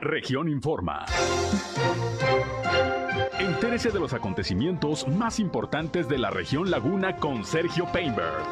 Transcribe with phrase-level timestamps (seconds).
[0.00, 1.04] Región Informa.
[3.38, 8.42] Entérese de los acontecimientos más importantes de la región Laguna con Sergio Painberg.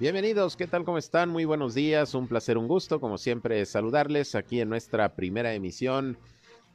[0.00, 0.84] Bienvenidos, ¿qué tal?
[0.84, 1.30] ¿Cómo están?
[1.30, 6.18] Muy buenos días, un placer, un gusto, como siempre, saludarles aquí en nuestra primera emisión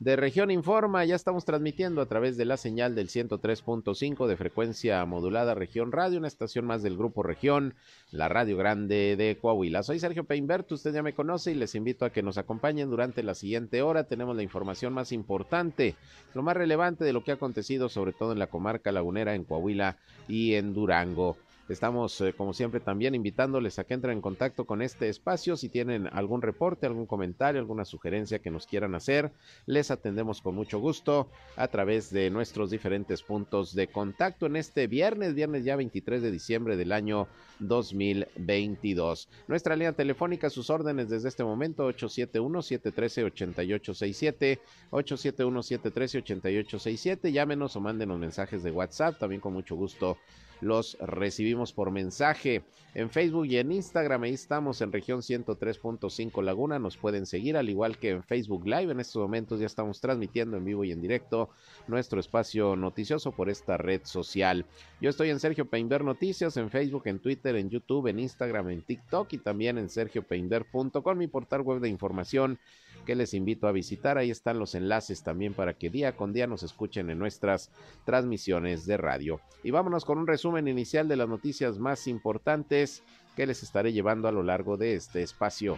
[0.04, 1.06] de Región Informa.
[1.06, 6.20] Ya estamos transmitiendo a través de la señal del 103.5 de frecuencia modulada Región Radio,
[6.20, 7.73] una estación más del Grupo Región,
[8.12, 9.82] la Radio Grande de Coahuila.
[9.82, 13.24] Soy Sergio Peinbert, usted ya me conoce y les invito a que nos acompañen durante
[13.24, 14.04] la siguiente hora.
[14.04, 15.96] Tenemos la información más importante,
[16.34, 19.46] lo más relevante de lo que ha acontecido, sobre todo en la comarca lagunera, en
[19.46, 19.96] Coahuila
[20.27, 21.38] y en Durango.
[21.70, 25.55] Estamos, eh, como siempre, también invitándoles a que entren en contacto con este espacio.
[25.55, 29.31] Si tienen algún reporte, algún comentario, alguna sugerencia que nos quieran hacer,
[29.66, 34.88] les atendemos con mucho gusto a través de nuestros diferentes puntos de contacto en este
[34.88, 37.29] viernes, viernes ya 23 de diciembre del año
[37.60, 39.29] 2022.
[39.48, 44.60] Nuestra línea telefónica, sus órdenes desde este momento, 871-713-8867,
[44.91, 47.32] 871-713-8867.
[47.32, 50.18] Llámenos o mándenos mensajes de WhatsApp, también con mucho gusto
[50.62, 52.63] los recibimos por mensaje.
[52.96, 57.70] En Facebook y en Instagram, ahí estamos en región 103.5 Laguna, nos pueden seguir, al
[57.70, 58.91] igual que en Facebook Live.
[58.91, 61.49] En estos momentos ya estamos transmitiendo en vivo y en directo
[61.87, 64.66] nuestro espacio noticioso por esta red social.
[65.01, 68.84] Yo estoy en Sergio Peinber Noticias, en Facebook, en Twitter, en YouTube, en Instagram, en
[68.84, 72.59] TikTok y también en sergiopeinder.com, mi portal web de información
[73.06, 74.18] que les invito a visitar.
[74.18, 77.72] Ahí están los enlaces también para que día con día nos escuchen en nuestras
[78.06, 79.40] transmisiones de radio.
[79.63, 83.03] Y vámonos con un resumen inicial de las noticias más importantes
[83.35, 85.78] que les estaré llevando a lo largo de este espacio.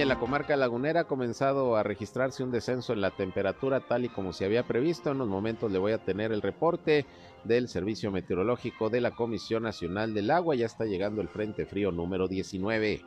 [0.00, 4.08] En la comarca lagunera ha comenzado a registrarse un descenso en la temperatura tal y
[4.08, 5.10] como se había previsto.
[5.10, 7.04] En unos momentos le voy a tener el reporte
[7.42, 10.54] del Servicio Meteorológico de la Comisión Nacional del Agua.
[10.54, 13.02] Ya está llegando el Frente Frío número 19.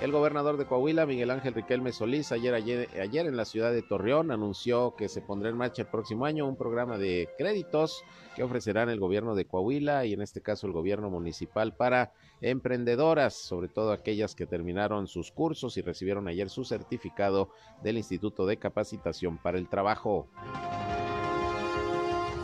[0.00, 3.82] El gobernador de Coahuila, Miguel Ángel Riquelme Solís, ayer, ayer, ayer, en la ciudad de
[3.82, 8.04] Torreón anunció que se pondrá en marcha el próximo año un programa de créditos
[8.36, 13.34] que ofrecerán el gobierno de Coahuila y en este caso el gobierno municipal para emprendedoras,
[13.34, 17.50] sobre todo aquellas que terminaron sus cursos y recibieron ayer su certificado
[17.82, 20.28] del Instituto de Capacitación para el Trabajo.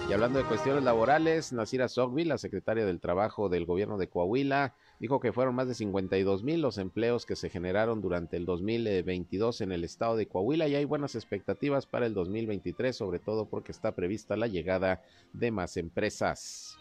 [0.06, 4.74] Y hablando de cuestiones laborales, Nasira Sogbi, la secretaria del Trabajo del gobierno de Coahuila,
[5.00, 9.62] dijo que fueron más de 52 mil los empleos que se generaron durante el 2022
[9.62, 13.72] en el estado de Coahuila y hay buenas expectativas para el 2023, sobre todo porque
[13.72, 16.76] está prevista la llegada de más empresas.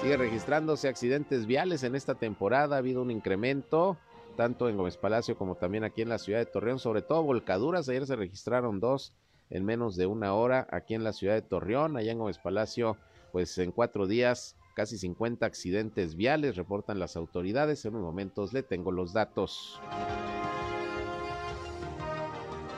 [0.00, 3.98] Sigue registrándose accidentes viales en esta temporada, ha habido un incremento
[4.36, 7.88] tanto en Gómez Palacio como también aquí en la ciudad de Torreón, sobre todo volcaduras,
[7.88, 9.12] ayer se registraron dos
[9.50, 12.96] en menos de una hora aquí en la ciudad de Torreón, allá en Gómez Palacio,
[13.32, 17.84] pues en cuatro días casi 50 accidentes viales, reportan las autoridades.
[17.84, 19.80] En unos momentos le tengo los datos.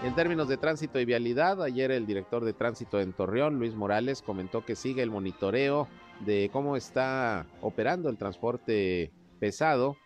[0.05, 4.23] En términos de tránsito y vialidad, ayer el director de tránsito en Torreón, Luis Morales,
[4.23, 5.89] comentó que sigue el monitoreo
[6.21, 9.97] de cómo está operando el transporte pesado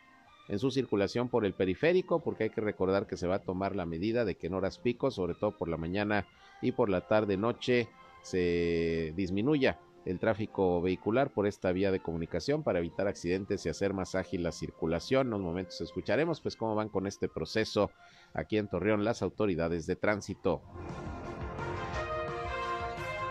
[0.48, 3.76] en su circulación por el periférico, porque hay que recordar que se va a tomar
[3.76, 6.26] la medida de que en horas pico, sobre todo por la mañana
[6.62, 7.88] y por la tarde noche,
[8.22, 13.92] se disminuya el tráfico vehicular por esta vía de comunicación para evitar accidentes y hacer
[13.92, 15.28] más ágil la circulación.
[15.28, 17.90] En unos momentos escucharemos pues cómo van con este proceso
[18.34, 20.62] aquí en Torreón las autoridades de tránsito.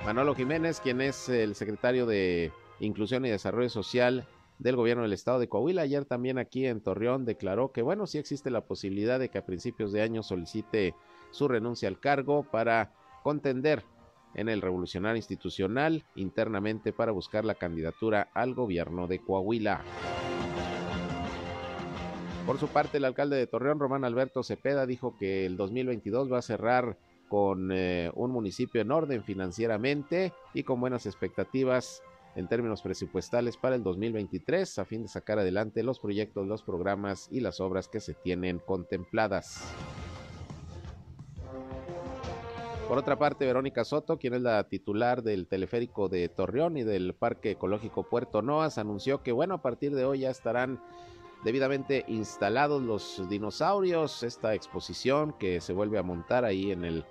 [0.05, 4.25] Manolo Jiménez, quien es el secretario de Inclusión y Desarrollo Social
[4.57, 8.17] del gobierno del estado de Coahuila, ayer también aquí en Torreón declaró que bueno, sí
[8.17, 10.95] existe la posibilidad de que a principios de año solicite
[11.31, 13.83] su renuncia al cargo para contender
[14.35, 19.81] en el Revolucionario Institucional internamente para buscar la candidatura al gobierno de Coahuila.
[22.45, 26.39] Por su parte, el alcalde de Torreón, Román Alberto Cepeda, dijo que el 2022 va
[26.39, 26.97] a cerrar
[27.29, 32.01] con eh, un municipio en orden financieramente y con buenas expectativas
[32.35, 37.27] en términos presupuestales para el 2023 a fin de sacar adelante los proyectos, los programas
[37.31, 39.63] y las obras que se tienen contempladas.
[42.91, 47.13] Por otra parte, Verónica Soto, quien es la titular del teleférico de Torreón y del
[47.13, 50.83] Parque Ecológico Puerto Noas, anunció que, bueno, a partir de hoy ya estarán
[51.45, 57.05] debidamente instalados los dinosaurios, esta exposición que se vuelve a montar ahí en el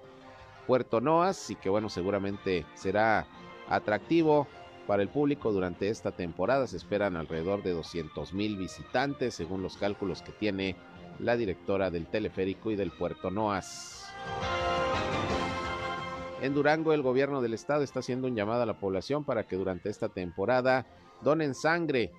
[0.67, 3.27] Puerto Noas y que bueno, seguramente será
[3.67, 4.49] atractivo
[4.87, 6.67] para el público durante esta temporada.
[6.67, 10.77] Se esperan alrededor de 200 mil visitantes según los cálculos que tiene
[11.19, 14.13] la directora del teleférico y del Puerto Noas.
[16.43, 19.57] En Durango, el gobierno del estado está haciendo un llamado a la población para que
[19.57, 20.87] durante esta temporada
[21.23, 22.13] donen sangre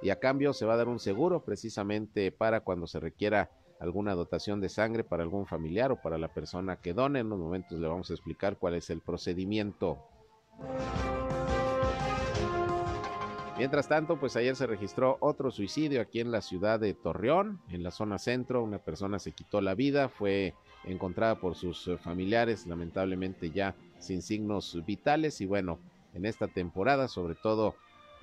[0.00, 4.14] y a cambio se va a dar un seguro precisamente para cuando se requiera alguna
[4.14, 7.20] dotación de sangre para algún familiar o para la persona que done.
[7.20, 9.98] En unos momentos le vamos a explicar cuál es el procedimiento.
[13.58, 17.82] Mientras tanto, pues ayer se registró otro suicidio aquí en la ciudad de Torreón, en
[17.82, 18.62] la zona centro.
[18.62, 24.22] Una persona se quitó la vida, fue encontrada por sus eh, familiares, lamentablemente ya sin
[24.22, 25.40] signos vitales.
[25.40, 25.80] Y bueno,
[26.14, 27.74] en esta temporada, sobre todo,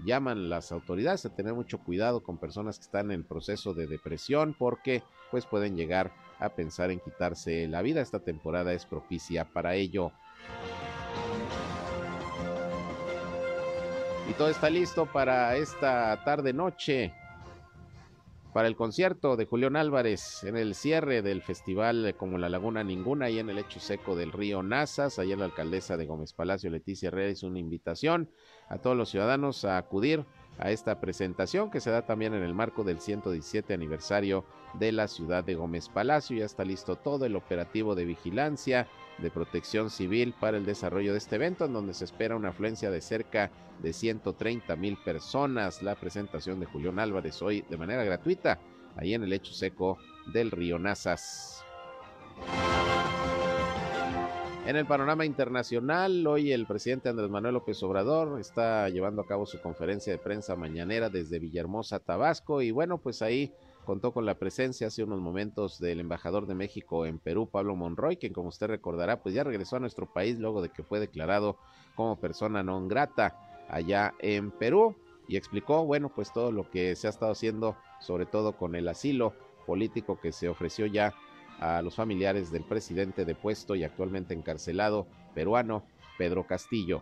[0.05, 4.55] llaman las autoridades a tener mucho cuidado con personas que están en proceso de depresión
[4.57, 7.99] porque pues pueden llegar a pensar en quitarse la vida.
[7.99, 10.13] Esta temporada es propicia para ello.
[14.27, 17.13] Y todo está listo para esta tarde noche
[18.55, 23.29] para el concierto de Julián Álvarez en el cierre del festival como La Laguna Ninguna
[23.29, 25.19] y en el hecho seco del río Nazas.
[25.19, 28.31] Ayer la alcaldesa de Gómez Palacio, Leticia Herrera, hizo una invitación
[28.69, 30.25] a todos los ciudadanos a acudir
[30.57, 34.45] a esta presentación que se da también en el marco del 117 aniversario
[34.79, 36.37] de la ciudad de Gómez Palacio.
[36.37, 38.87] Ya está listo todo el operativo de vigilancia,
[39.17, 42.91] de protección civil para el desarrollo de este evento, en donde se espera una afluencia
[42.91, 43.51] de cerca
[43.81, 45.81] de 130 mil personas.
[45.81, 48.59] La presentación de Julián Álvarez hoy de manera gratuita,
[48.95, 49.97] ahí en el lecho seco
[50.33, 51.63] del río Nazas.
[54.65, 59.45] En el panorama internacional, hoy el presidente Andrés Manuel López Obrador está llevando a cabo
[59.45, 63.53] su conferencia de prensa mañanera desde Villahermosa, Tabasco, y bueno, pues ahí
[63.85, 68.17] contó con la presencia hace unos momentos del embajador de México en Perú, Pablo Monroy,
[68.17, 71.57] quien como usted recordará, pues ya regresó a nuestro país luego de que fue declarado
[71.95, 73.39] como persona non grata
[73.69, 74.95] allá en Perú
[75.27, 78.87] y explicó, bueno, pues todo lo que se ha estado haciendo, sobre todo con el
[78.87, 79.33] asilo
[79.65, 81.13] político que se ofreció ya
[81.59, 85.85] a los familiares del presidente depuesto y actualmente encarcelado peruano,
[86.17, 87.01] Pedro Castillo.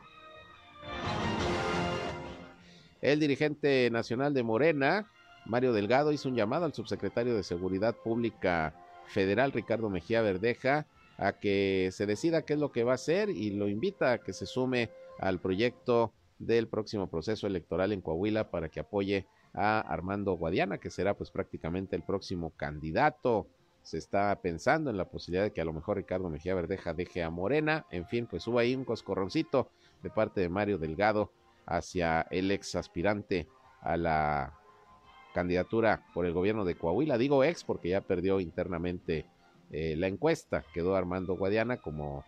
[3.01, 5.12] El dirigente nacional de Morena,
[5.45, 8.74] Mario Delgado hizo un llamado al subsecretario de Seguridad Pública
[9.07, 10.88] Federal, Ricardo Mejía Verdeja,
[11.18, 14.18] a que se decida qué es lo que va a hacer y lo invita a
[14.19, 19.80] que se sume al proyecto del próximo proceso electoral en Coahuila para que apoye a
[19.80, 23.48] Armando Guadiana, que será pues prácticamente el próximo candidato.
[23.84, 27.22] Se está pensando en la posibilidad de que a lo mejor Ricardo Mejía Verdeja deje
[27.22, 27.86] a Morena.
[27.92, 29.69] En fin, pues hubo ahí un coscorroncito
[30.01, 31.31] de parte de Mario Delgado
[31.66, 33.48] hacia el ex aspirante
[33.81, 34.54] a la
[35.33, 37.18] candidatura por el gobierno de Coahuila.
[37.18, 39.25] Digo ex porque ya perdió internamente
[39.71, 40.63] eh, la encuesta.
[40.74, 42.24] Quedó Armando Guadiana como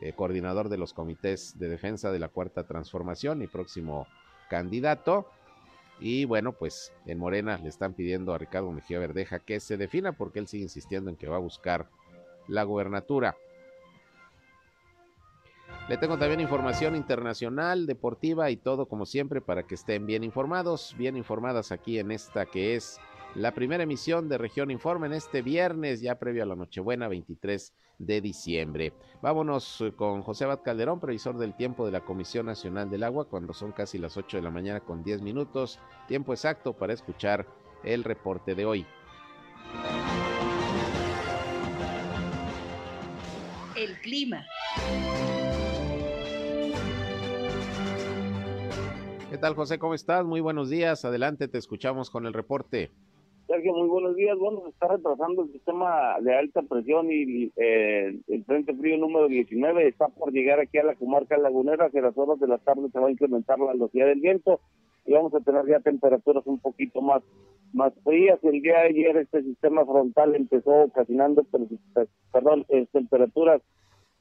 [0.00, 4.06] eh, coordinador de los comités de defensa de la Cuarta Transformación y próximo
[4.48, 5.26] candidato.
[6.00, 10.12] Y bueno, pues en Morena le están pidiendo a Ricardo Mejía Verdeja que se defina
[10.12, 11.86] porque él sigue insistiendo en que va a buscar
[12.48, 13.36] la gubernatura.
[15.88, 20.94] Le tengo también información internacional, deportiva y todo como siempre para que estén bien informados,
[20.96, 23.00] bien informadas aquí en esta que es
[23.34, 27.72] la primera emisión de Región Informe en este viernes, ya previo a la Nochebuena, 23
[27.98, 28.92] de diciembre.
[29.22, 33.52] Vámonos con José Abad Calderón, previsor del tiempo de la Comisión Nacional del Agua, cuando
[33.52, 37.46] son casi las 8 de la mañana con 10 minutos, tiempo exacto para escuchar
[37.84, 38.86] el reporte de hoy.
[43.76, 44.44] El clima.
[49.30, 49.78] ¿Qué tal, José?
[49.78, 50.26] ¿Cómo estás?
[50.26, 51.04] Muy buenos días.
[51.04, 52.90] Adelante, te escuchamos con el reporte.
[53.46, 54.36] Sergio, muy buenos días.
[54.36, 59.28] Bueno, se está retrasando el sistema de alta presión y eh, el Frente Frío número
[59.28, 61.86] 19 está por llegar aquí a la comarca lagunera.
[61.86, 64.58] Hacia las horas de la tarde se va a incrementar la velocidad del viento
[65.06, 67.22] y vamos a tener ya temperaturas un poquito más
[67.72, 68.40] más frías.
[68.42, 71.46] El día de ayer este sistema frontal empezó ocasionando,
[72.32, 73.62] perdón, temperaturas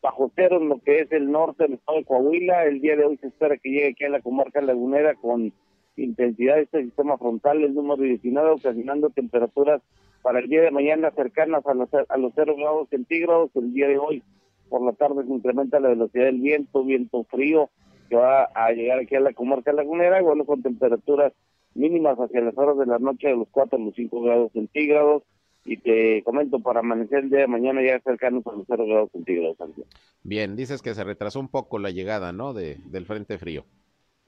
[0.01, 2.65] bajo cero en lo que es el norte del estado de Coahuila.
[2.65, 5.53] El día de hoy se espera que llegue aquí a la comarca lagunera con
[5.95, 9.81] intensidad de este sistema frontal, el número 19, ocasionando temperaturas
[10.21, 13.51] para el día de mañana cercanas a los, a los 0 grados centígrados.
[13.55, 14.23] El día de hoy,
[14.69, 17.69] por la tarde, se incrementa la velocidad del viento, viento frío,
[18.09, 21.33] que va a llegar aquí a la comarca lagunera, bueno, con temperaturas
[21.75, 25.23] mínimas hacia las horas de la noche de los 4 a los 5 grados centígrados
[25.65, 29.11] y te comento, para amanecer el día de mañana ya cercanos a los 0 grados
[29.11, 29.57] centígrados.
[30.23, 32.53] Bien, dices que se retrasó un poco la llegada, ¿no?
[32.53, 33.65] De, del Frente Frío.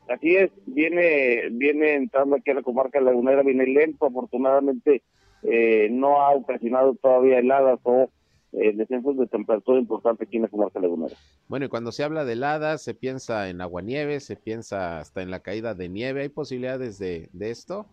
[0.07, 5.03] Así es, viene, viene entrando aquí a la comarca lagunera, viene lento, afortunadamente
[5.43, 8.09] eh, no ha ocasionado todavía heladas o
[8.51, 11.15] eh, descensos de temperatura importante aquí en la comarca lagunera.
[11.47, 15.31] Bueno, y cuando se habla de heladas, se piensa en aguanieve, se piensa hasta en
[15.31, 17.87] la caída de nieve, ¿hay posibilidades de, de esto?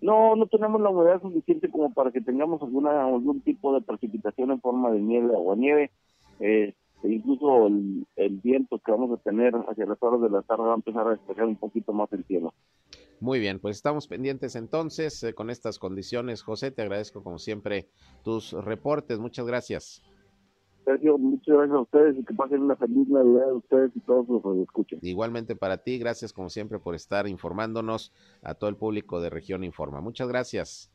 [0.00, 4.50] No, no tenemos la humedad suficiente como para que tengamos alguna algún tipo de precipitación
[4.50, 5.90] en forma de nieve o nieve.
[6.40, 8.06] Eh, incluso el,
[8.42, 11.10] viento que vamos a tener hacia las horas de la tarde va a empezar a
[11.10, 12.54] despejar un poquito más el cielo.
[13.20, 16.42] Muy bien, pues estamos pendientes entonces eh, con estas condiciones.
[16.42, 17.88] José, te agradezco como siempre
[18.24, 19.18] tus reportes.
[19.18, 20.02] Muchas gracias.
[20.84, 24.28] Sergio, muchas gracias a ustedes y que pasen una feliz Navidad a ustedes y todos
[24.28, 24.98] los que escuchen.
[25.02, 29.64] Igualmente para ti, gracias como siempre por estar informándonos a todo el público de Región
[29.64, 30.00] Informa.
[30.00, 30.90] Muchas gracias.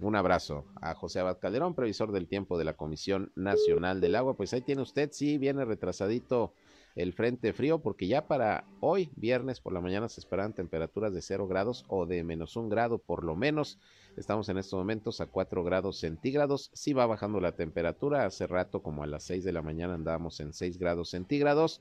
[0.00, 4.34] Un abrazo a José Abad Calderón, previsor del tiempo de la Comisión Nacional del Agua.
[4.34, 6.52] Pues ahí tiene usted, sí, viene retrasadito
[6.94, 11.22] el frente frío, porque ya para hoy, viernes por la mañana, se esperan temperaturas de
[11.22, 13.78] 0 grados o de menos un grado por lo menos.
[14.16, 16.70] Estamos en estos momentos a 4 grados centígrados.
[16.72, 18.24] Sí va bajando la temperatura.
[18.24, 21.80] Hace rato, como a las 6 de la mañana, andábamos en 6 grados centígrados.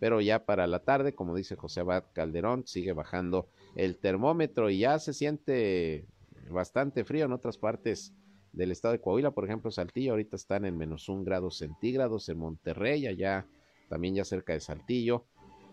[0.00, 4.78] Pero ya para la tarde, como dice José Abad Calderón, sigue bajando el termómetro y
[4.78, 6.06] ya se siente
[6.50, 8.12] bastante frío en otras partes
[8.52, 12.38] del estado de Coahuila, por ejemplo, Saltillo, ahorita están en menos un grado centígrados, en
[12.38, 13.46] Monterrey, allá
[13.94, 15.24] también ya cerca de Saltillo,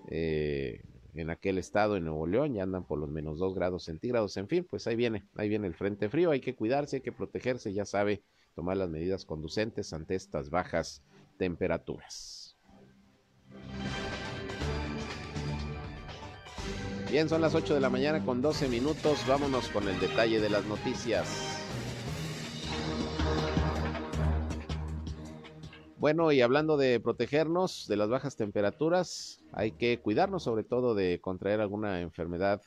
[0.07, 0.83] eh,
[1.15, 4.47] en aquel estado, en Nuevo León, ya andan por los menos dos grados centígrados, en
[4.47, 7.73] fin, pues ahí viene, ahí viene el frente frío, hay que cuidarse, hay que protegerse,
[7.73, 8.21] ya sabe,
[8.53, 11.01] tomar las medidas conducentes ante estas bajas
[11.39, 12.55] temperaturas.
[17.09, 19.25] Bien, son las 8 de la mañana con 12 minutos.
[19.27, 21.60] Vámonos con el detalle de las noticias.
[26.01, 31.21] Bueno, y hablando de protegernos de las bajas temperaturas, hay que cuidarnos sobre todo de
[31.21, 32.63] contraer alguna enfermedad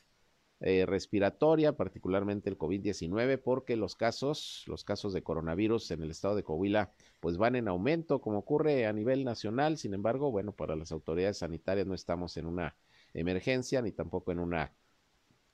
[0.61, 6.37] eh, respiratoria, particularmente el COVID-19, porque los casos, los casos de coronavirus en el estado
[6.37, 9.77] de Coahuila, pues van en aumento, como ocurre a nivel nacional.
[9.77, 12.77] Sin embargo, bueno, para las autoridades sanitarias no estamos en una
[13.13, 14.71] emergencia ni tampoco en una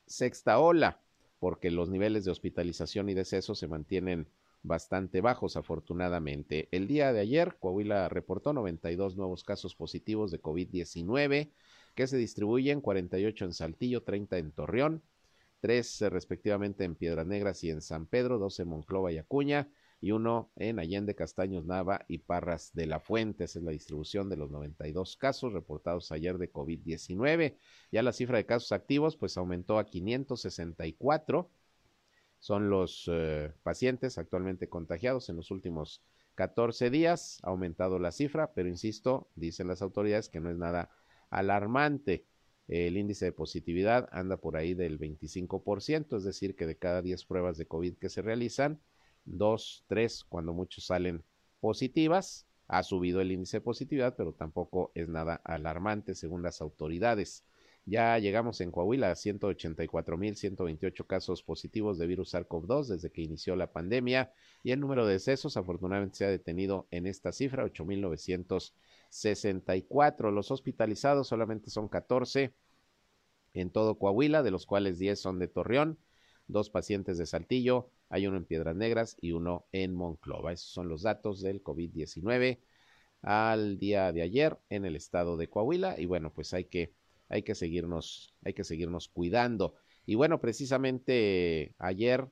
[0.05, 1.01] sexta ola,
[1.39, 4.27] porque los niveles de hospitalización y decesos se mantienen
[4.63, 6.67] bastante bajos, afortunadamente.
[6.71, 11.51] El día de ayer, Coahuila reportó 92 nuevos casos positivos de COVID-19,
[11.95, 15.03] que se distribuyen 48 en Saltillo, 30 en Torreón,
[15.61, 19.69] 3 respectivamente en Piedras Negras y en San Pedro, 2 en Monclova y Acuña,
[20.01, 23.43] y uno en Allende, Castaños, Nava y Parras de la Fuente.
[23.43, 27.55] Esa es la distribución de los 92 casos reportados ayer de COVID-19.
[27.91, 31.49] Ya la cifra de casos activos pues aumentó a 564.
[32.41, 36.01] Son los eh, pacientes actualmente contagiados en los últimos
[36.33, 37.39] 14 días.
[37.43, 40.89] Ha aumentado la cifra, pero insisto, dicen las autoridades que no es nada
[41.29, 42.25] alarmante.
[42.67, 47.25] El índice de positividad anda por ahí del 25%, es decir, que de cada 10
[47.25, 48.81] pruebas de COVID que se realizan,
[49.23, 51.23] dos, tres, cuando muchos salen
[51.59, 52.47] positivas.
[52.67, 57.45] Ha subido el índice de positividad, pero tampoco es nada alarmante según las autoridades.
[57.85, 63.71] Ya llegamos en Coahuila a 184.128 casos positivos de virus SARS-CoV-2 desde que inició la
[63.71, 64.31] pandemia
[64.63, 70.31] y el número de decesos afortunadamente se ha detenido en esta cifra, 8.964.
[70.31, 72.53] Los hospitalizados solamente son 14
[73.53, 75.97] en todo Coahuila, de los cuales 10 son de Torreón,
[76.47, 80.51] dos pacientes de Saltillo, hay uno en Piedras Negras y uno en Monclova.
[80.51, 82.59] Esos son los datos del COVID-19
[83.21, 86.93] al día de ayer en el estado de Coahuila y bueno, pues hay que
[87.31, 89.75] hay que seguirnos hay que seguirnos cuidando.
[90.05, 92.27] Y bueno, precisamente ayer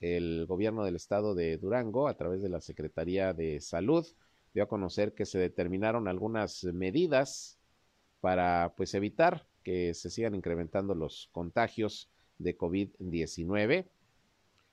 [0.00, 4.06] el gobierno del estado de Durango a través de la Secretaría de Salud
[4.52, 7.58] dio a conocer que se determinaron algunas medidas
[8.20, 13.86] para pues evitar que se sigan incrementando los contagios de COVID-19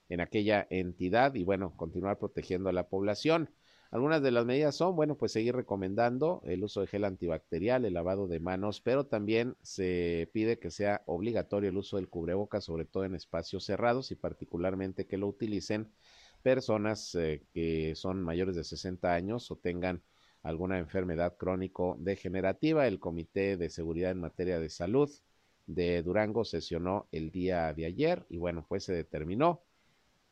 [0.09, 3.49] en aquella entidad y bueno, continuar protegiendo a la población.
[3.91, 7.95] Algunas de las medidas son, bueno, pues seguir recomendando el uso de gel antibacterial, el
[7.95, 12.85] lavado de manos, pero también se pide que sea obligatorio el uso del cubrebocas, sobre
[12.85, 15.89] todo en espacios cerrados y particularmente que lo utilicen
[16.43, 20.03] personas eh, que son mayores de 60 años o tengan
[20.43, 22.87] alguna enfermedad crónico degenerativa.
[22.87, 25.09] El Comité de Seguridad en Materia de Salud
[25.65, 29.63] de Durango sesionó el día de ayer y bueno, pues se determinó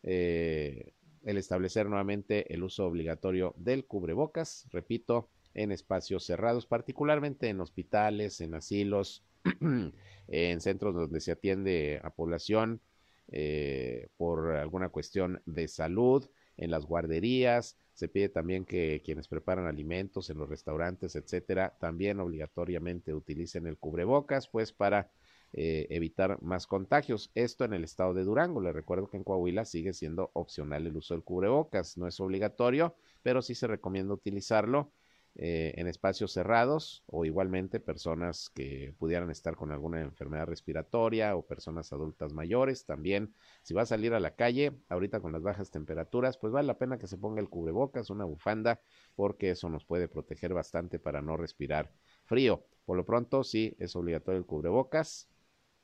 [0.03, 0.93] eh,
[1.23, 8.41] el establecer nuevamente el uso obligatorio del cubrebocas, repito, en espacios cerrados, particularmente en hospitales,
[8.41, 9.23] en asilos,
[10.27, 12.81] en centros donde se atiende a población
[13.29, 19.67] eh, por alguna cuestión de salud, en las guarderías, se pide también que quienes preparan
[19.67, 25.11] alimentos en los restaurantes, etcétera, también obligatoriamente utilicen el cubrebocas, pues para
[25.53, 27.31] eh, evitar más contagios.
[27.33, 28.61] Esto en el estado de Durango.
[28.61, 31.97] Le recuerdo que en Coahuila sigue siendo opcional el uso del cubrebocas.
[31.97, 34.91] No es obligatorio, pero sí se recomienda utilizarlo
[35.39, 41.45] eh, en espacios cerrados o igualmente personas que pudieran estar con alguna enfermedad respiratoria o
[41.45, 42.85] personas adultas mayores.
[42.85, 46.65] También, si va a salir a la calle, ahorita con las bajas temperaturas, pues vale
[46.65, 48.81] la pena que se ponga el cubrebocas, una bufanda,
[49.15, 51.91] porque eso nos puede proteger bastante para no respirar
[52.25, 52.65] frío.
[52.85, 55.29] Por lo pronto, sí, es obligatorio el cubrebocas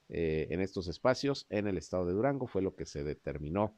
[0.10, 3.78] eh, en estos espacios en el estado de Durango, fue lo que se determinó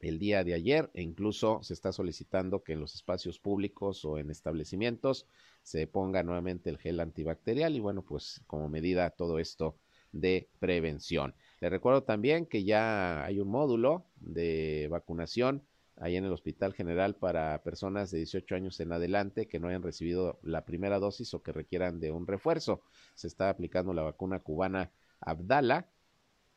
[0.00, 4.18] el día de ayer e incluso se está solicitando que en los espacios públicos o
[4.18, 5.26] en establecimientos
[5.62, 9.78] se ponga nuevamente el gel antibacterial y bueno, pues como medida todo esto
[10.12, 11.34] de prevención.
[11.60, 15.66] Le recuerdo también que ya hay un módulo de vacunación
[15.96, 19.82] ahí en el Hospital General para personas de 18 años en adelante que no hayan
[19.82, 22.82] recibido la primera dosis o que requieran de un refuerzo.
[23.14, 25.88] Se está aplicando la vacuna cubana Abdala,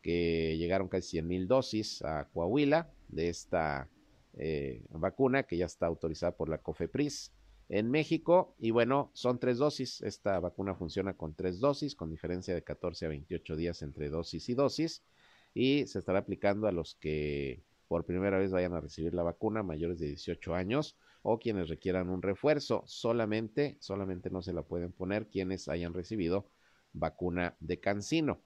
[0.02, 3.90] que llegaron casi 100 mil dosis a Coahuila de esta
[4.34, 7.34] eh, vacuna que ya está autorizada por la COFEPRIS
[7.70, 8.56] en México.
[8.60, 10.02] Y bueno, son tres dosis.
[10.02, 14.50] Esta vacuna funciona con tres dosis, con diferencia de 14 a 28 días entre dosis
[14.50, 15.04] y dosis.
[15.54, 19.64] Y se estará aplicando a los que por primera vez vayan a recibir la vacuna,
[19.64, 22.84] mayores de 18 años, o quienes requieran un refuerzo.
[22.86, 26.50] Solamente, solamente no se la pueden poner quienes hayan recibido
[26.94, 28.42] vacuna de Cancino.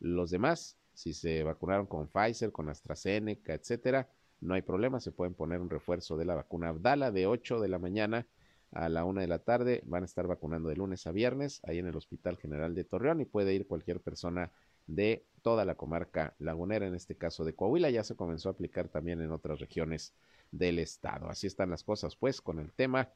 [0.00, 5.32] Los demás si se vacunaron con Pfizer, con AstraZeneca, etcétera, no hay problema, se pueden
[5.32, 8.26] poner un refuerzo de la vacuna Abdala de 8 de la mañana
[8.72, 9.82] a la 1 de la tarde.
[9.86, 13.20] Van a estar vacunando de lunes a viernes ahí en el Hospital General de Torreón
[13.22, 14.50] y puede ir cualquier persona
[14.86, 17.88] de toda la comarca lagunera, en este caso de Coahuila.
[17.88, 20.12] Ya se comenzó a aplicar también en otras regiones
[20.50, 21.30] del estado.
[21.30, 23.08] Así están las cosas, pues, con el tema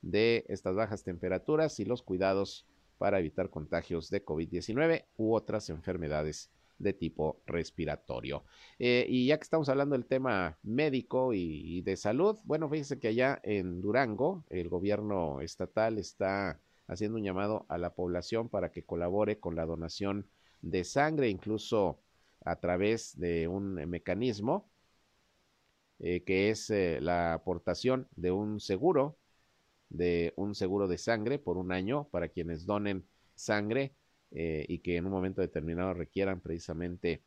[0.00, 2.66] de estas bajas temperaturas y los cuidados
[2.98, 8.44] para evitar contagios de COVID-19 u otras enfermedades de tipo respiratorio.
[8.78, 13.08] Eh, y ya que estamos hablando del tema médico y, de salud, bueno, fíjense que
[13.08, 18.84] allá en Durango el gobierno estatal está haciendo un llamado a la población para que
[18.84, 20.26] colabore con la donación
[20.62, 21.98] de sangre, incluso
[22.44, 24.68] a través de un mecanismo
[25.98, 29.16] eh, que es eh, la aportación de un seguro,
[29.88, 33.94] de un seguro de sangre por un año para quienes donen sangre
[34.30, 37.22] eh, y que en un momento determinado requieran precisamente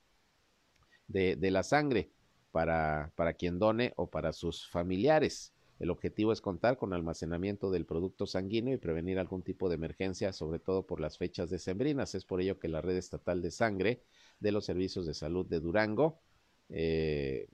[1.07, 2.11] de, la sangre
[2.51, 5.53] para, para quien done o para sus familiares.
[5.79, 10.33] El objetivo es contar con almacenamiento del producto sanguíneo y prevenir algún tipo de emergencia,
[10.33, 12.15] sobre todo por las fechas decembrinas.
[12.15, 14.03] Es por ello que la red estatal de sangre
[14.39, 16.19] de los servicios de salud de Durango,
[16.67, 17.47] eh,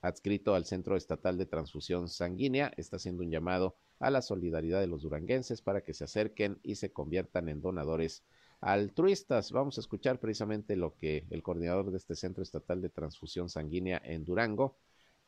[0.00, 4.86] adscrito al Centro Estatal de Transfusión Sanguínea, está haciendo un llamado a la solidaridad de
[4.86, 8.24] los duranguenses para que se acerquen y se conviertan en donadores
[8.60, 9.52] altruistas.
[9.52, 14.00] Vamos a escuchar precisamente lo que el coordinador de este Centro Estatal de Transfusión Sanguínea
[14.04, 14.76] en Durango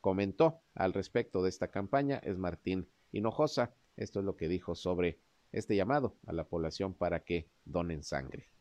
[0.00, 2.18] comentó al respecto de esta campaña.
[2.18, 3.74] Es Martín Hinojosa.
[3.96, 5.20] Esto es lo que dijo sobre
[5.52, 8.52] este llamado a la población para que donen sangre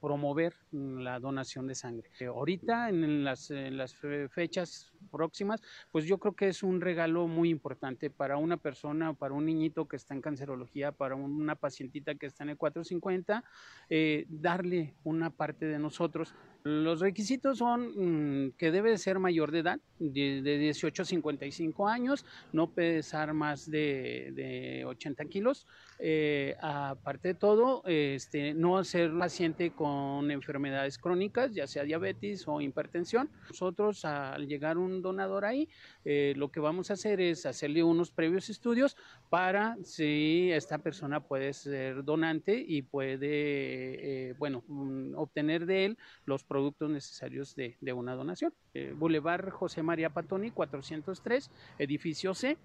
[0.00, 2.10] promover la donación de sangre.
[2.26, 3.94] Ahorita, en las, en las,
[4.30, 5.60] fechas próximas,
[5.90, 9.86] pues yo creo que es un regalo muy importante para una persona, para un niñito
[9.86, 13.44] que está en cancerología, para una pacientita que está en el 450,
[13.88, 16.34] eh, darle una parte de nosotros.
[16.62, 22.26] Los requisitos son mm, que debe ser mayor de edad, de, 18 a 55 años,
[22.52, 25.66] no pesar más de, de 80 kilos.
[26.02, 32.60] Eh, aparte de todo, este, no ser paciente con enfermedades crónicas, ya sea diabetes o
[32.60, 33.28] hipertensión.
[33.48, 35.68] Nosotros al llegar un donador ahí,
[36.04, 38.96] eh, lo que vamos a hacer es hacerle unos previos estudios
[39.28, 45.98] para si esta persona puede ser donante y puede, eh, bueno, mm, obtener de él
[46.24, 48.52] los productos necesarios de, una donación.
[48.74, 52.56] Eh, Boulevard José María Patoni, 403, edificio C.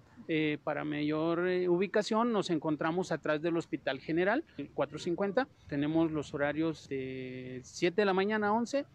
[0.62, 5.48] para mayor ubicación nos encontramos atrás del Hospital General, 450.
[5.68, 8.86] Tenemos los horarios de 7 de la mañana a 11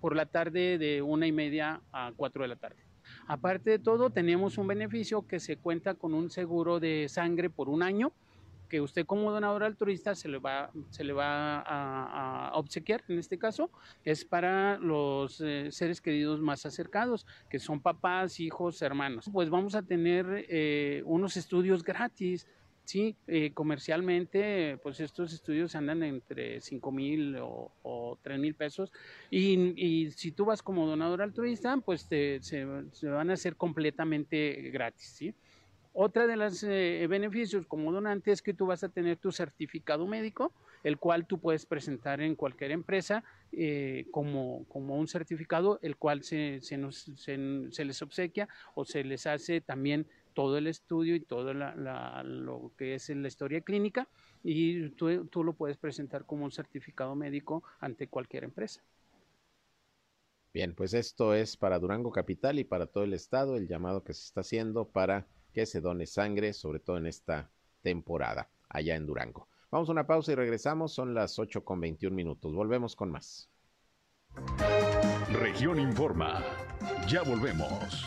[0.00, 2.82] por la tarde de una y media a cuatro de la tarde.
[3.26, 7.68] Aparte de todo, tenemos un beneficio que se cuenta con un seguro de sangre por
[7.68, 8.12] un año
[8.68, 13.38] que usted como donador altruista se le va, se le va a, obsequiar, en este
[13.38, 13.70] caso,
[14.04, 19.30] es para los eh, seres queridos más acercados, que son papás, hijos, hermanos.
[19.32, 22.46] Pues vamos a tener eh, unos estudios gratis
[22.88, 28.90] Sí, eh, comercialmente, pues estos estudios andan entre 5 mil o, o 3 mil pesos.
[29.30, 32.64] Y, si tú vas como donador altruista, pues se,
[33.02, 35.34] van a hacer completamente gratis, ¿sí?
[35.92, 40.06] Otra de los eh, beneficios como donante es que tú vas a tener tu certificado
[40.06, 43.22] médico, el cual tú puedes presentar en cualquier empresa
[43.52, 49.04] eh, como, como un certificado, el cual se, se, nos, se les obsequia o se
[49.04, 50.06] les hace también
[50.38, 54.06] todo el estudio y todo lo que es la historia clínica
[54.44, 58.80] y tú, tú lo puedes presentar como un certificado médico ante cualquier empresa.
[60.54, 64.14] Bien, pues esto es para Durango Capital y para todo el estado el llamado que
[64.14, 67.50] se está haciendo para que se done sangre, sobre todo en esta
[67.82, 69.48] temporada allá en Durango.
[69.72, 72.54] Vamos a una pausa y regresamos, son las 8 con 21 minutos.
[72.54, 73.50] Volvemos con más.
[75.32, 76.44] Región Informa.
[77.08, 78.06] Ya volvemos.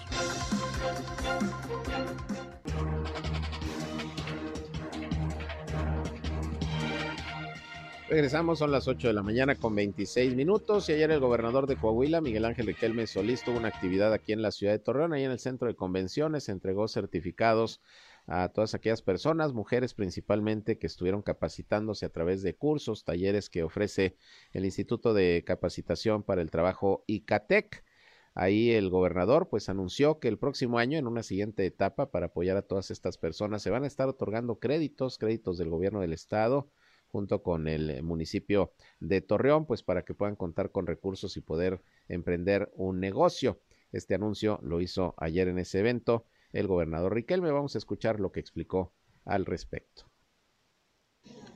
[8.12, 11.78] Regresamos, son las 8 de la mañana con 26 minutos y ayer el gobernador de
[11.78, 15.24] Coahuila, Miguel Ángel Riquelme Solís, tuvo una actividad aquí en la ciudad de Torreón, ahí
[15.24, 17.80] en el centro de convenciones, entregó certificados
[18.28, 23.64] a todas aquellas personas, mujeres principalmente, que estuvieron capacitándose a través de cursos, talleres que
[23.64, 24.18] ofrece
[24.52, 27.86] el Instituto de Capacitación para el Trabajo ICATEC.
[28.34, 32.58] Ahí el gobernador pues anunció que el próximo año, en una siguiente etapa para apoyar
[32.58, 36.68] a todas estas personas, se van a estar otorgando créditos, créditos del gobierno del estado,
[37.12, 41.42] junto con el eh, municipio de Torreón, pues para que puedan contar con recursos y
[41.42, 43.60] poder emprender un negocio.
[43.92, 47.52] Este anuncio lo hizo ayer en ese evento el gobernador Riquelme.
[47.52, 48.94] Vamos a escuchar lo que explicó
[49.26, 50.06] al respecto.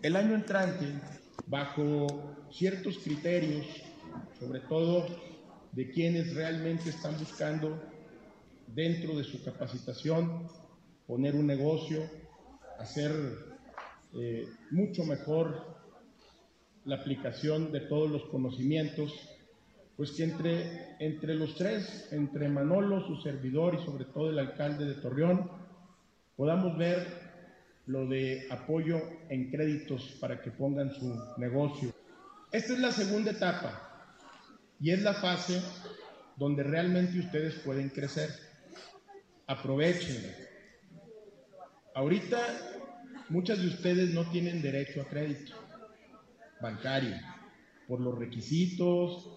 [0.01, 0.85] El año entrante,
[1.47, 2.07] bajo
[2.51, 3.65] ciertos criterios,
[4.39, 5.07] sobre todo
[5.71, 7.81] de quienes realmente están buscando
[8.67, 10.47] dentro de su capacitación
[11.07, 12.01] poner un negocio,
[12.79, 13.54] hacer
[14.17, 15.75] eh, mucho mejor
[16.85, 19.13] la aplicación de todos los conocimientos,
[19.97, 24.85] pues que entre, entre los tres, entre Manolo, su servidor y sobre todo el alcalde
[24.85, 25.49] de Torreón,
[26.35, 27.25] podamos ver
[27.87, 31.93] lo de apoyo en créditos para que pongan su negocio.
[32.51, 34.13] Esta es la segunda etapa
[34.79, 35.61] y es la fase
[36.37, 38.29] donde realmente ustedes pueden crecer.
[39.47, 40.35] Aprovechen.
[41.93, 42.39] Ahorita
[43.29, 45.53] Muchas de ustedes no tienen derecho a crédito
[46.61, 47.15] bancario
[47.87, 49.27] por los requisitos,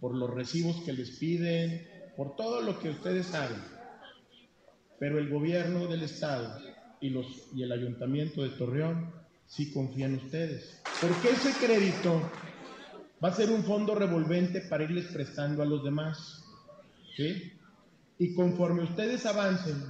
[0.00, 3.62] por los recibos que les piden, por todo lo que ustedes saben.
[4.98, 6.58] Pero el gobierno del estado
[7.00, 9.12] y, el ayuntamiento de Torreón
[9.46, 10.80] sí confían en ustedes.
[11.00, 12.22] Porque ese crédito
[13.22, 16.44] va a ser un fondo revolvente para irles prestando a los demás.
[17.16, 17.52] ¿sí?
[18.18, 19.84] Y conforme ustedes avancen,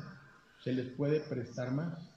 [0.62, 2.13] se les puede prestar más.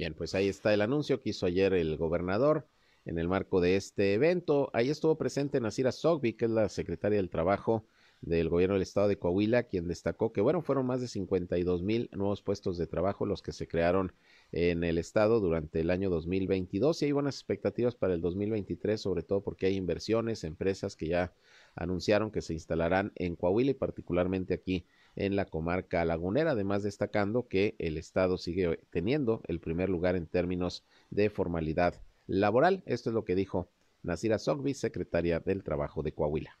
[0.00, 2.66] Bien, pues ahí está el anuncio que hizo ayer el gobernador
[3.04, 4.70] en el marco de este evento.
[4.72, 7.84] Ahí estuvo presente Nasira Sogbi, que es la secretaria del Trabajo
[8.22, 12.08] del gobierno del estado de Coahuila, quien destacó que, bueno, fueron más de 52 mil
[12.12, 14.14] nuevos puestos de trabajo los que se crearon
[14.52, 19.22] en el estado durante el año 2022 y hay buenas expectativas para el 2023, sobre
[19.22, 21.34] todo porque hay inversiones, empresas que ya
[21.74, 24.86] anunciaron que se instalarán en Coahuila y particularmente aquí
[25.16, 30.26] en la comarca lagunera, además destacando que el Estado sigue teniendo el primer lugar en
[30.26, 31.94] términos de formalidad
[32.26, 32.82] laboral.
[32.86, 33.68] Esto es lo que dijo
[34.02, 36.56] Nasira Sogbi, secretaria del Trabajo de Coahuila.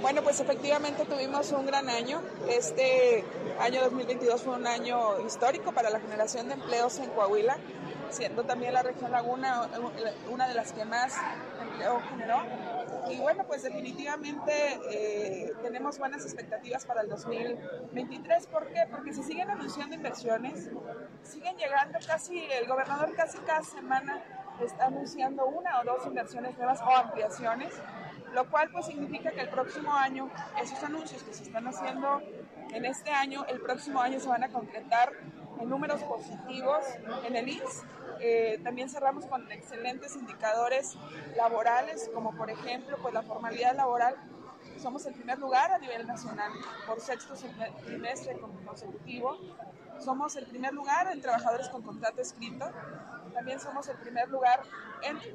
[0.00, 2.22] Bueno, pues efectivamente tuvimos un gran año.
[2.48, 3.24] Este
[3.58, 7.58] año 2022 fue un año histórico para la generación de empleos en Coahuila,
[8.10, 9.68] siendo también la región Laguna
[10.30, 11.14] una de las que más
[11.60, 12.42] empleo generó
[13.10, 14.52] y bueno, pues definitivamente
[14.90, 18.46] eh, tenemos buenas expectativas para el 2023.
[18.46, 18.86] ¿Por qué?
[18.90, 20.70] Porque se siguen anunciando inversiones,
[21.22, 24.22] siguen llegando casi, el gobernador casi cada semana
[24.60, 27.72] está anunciando una o dos inversiones nuevas o ampliaciones,
[28.32, 30.30] lo cual pues significa que el próximo año
[30.60, 32.20] esos anuncios que se están haciendo
[32.72, 35.12] en este año, el próximo año se van a concretar
[35.60, 36.84] en números positivos
[37.24, 37.84] en el INS
[38.20, 40.96] eh, también cerramos con excelentes indicadores
[41.36, 44.16] laborales, como por ejemplo pues la formalidad laboral.
[44.78, 46.52] Somos el primer lugar a nivel nacional
[46.86, 47.34] por sexto
[47.84, 49.36] trimestre consecutivo.
[49.98, 52.66] Somos el primer lugar en trabajadores con contrato escrito.
[53.34, 54.62] También somos el primer lugar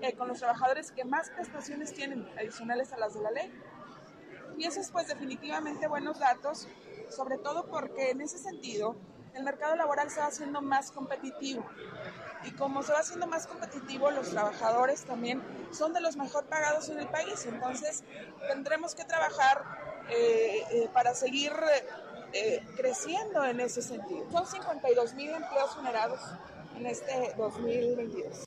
[0.02, 3.54] eh, con los trabajadores que más prestaciones tienen adicionales a las de la ley.
[4.58, 6.67] Y eso es pues definitivamente buenos datos,
[7.10, 8.96] sobre todo porque en ese sentido
[9.36, 11.65] el mercado laboral se va haciendo más competitivo.
[12.43, 15.41] Y como se va haciendo más competitivo, los trabajadores también
[15.72, 17.46] son de los mejor pagados en el país.
[17.46, 18.04] Entonces,
[18.48, 19.63] tendremos que trabajar
[20.10, 21.54] eh, eh, para seguir
[22.34, 24.30] eh, creciendo en ese sentido.
[24.32, 26.19] Son 52 mil empleos generados
[26.76, 28.46] en este 2022.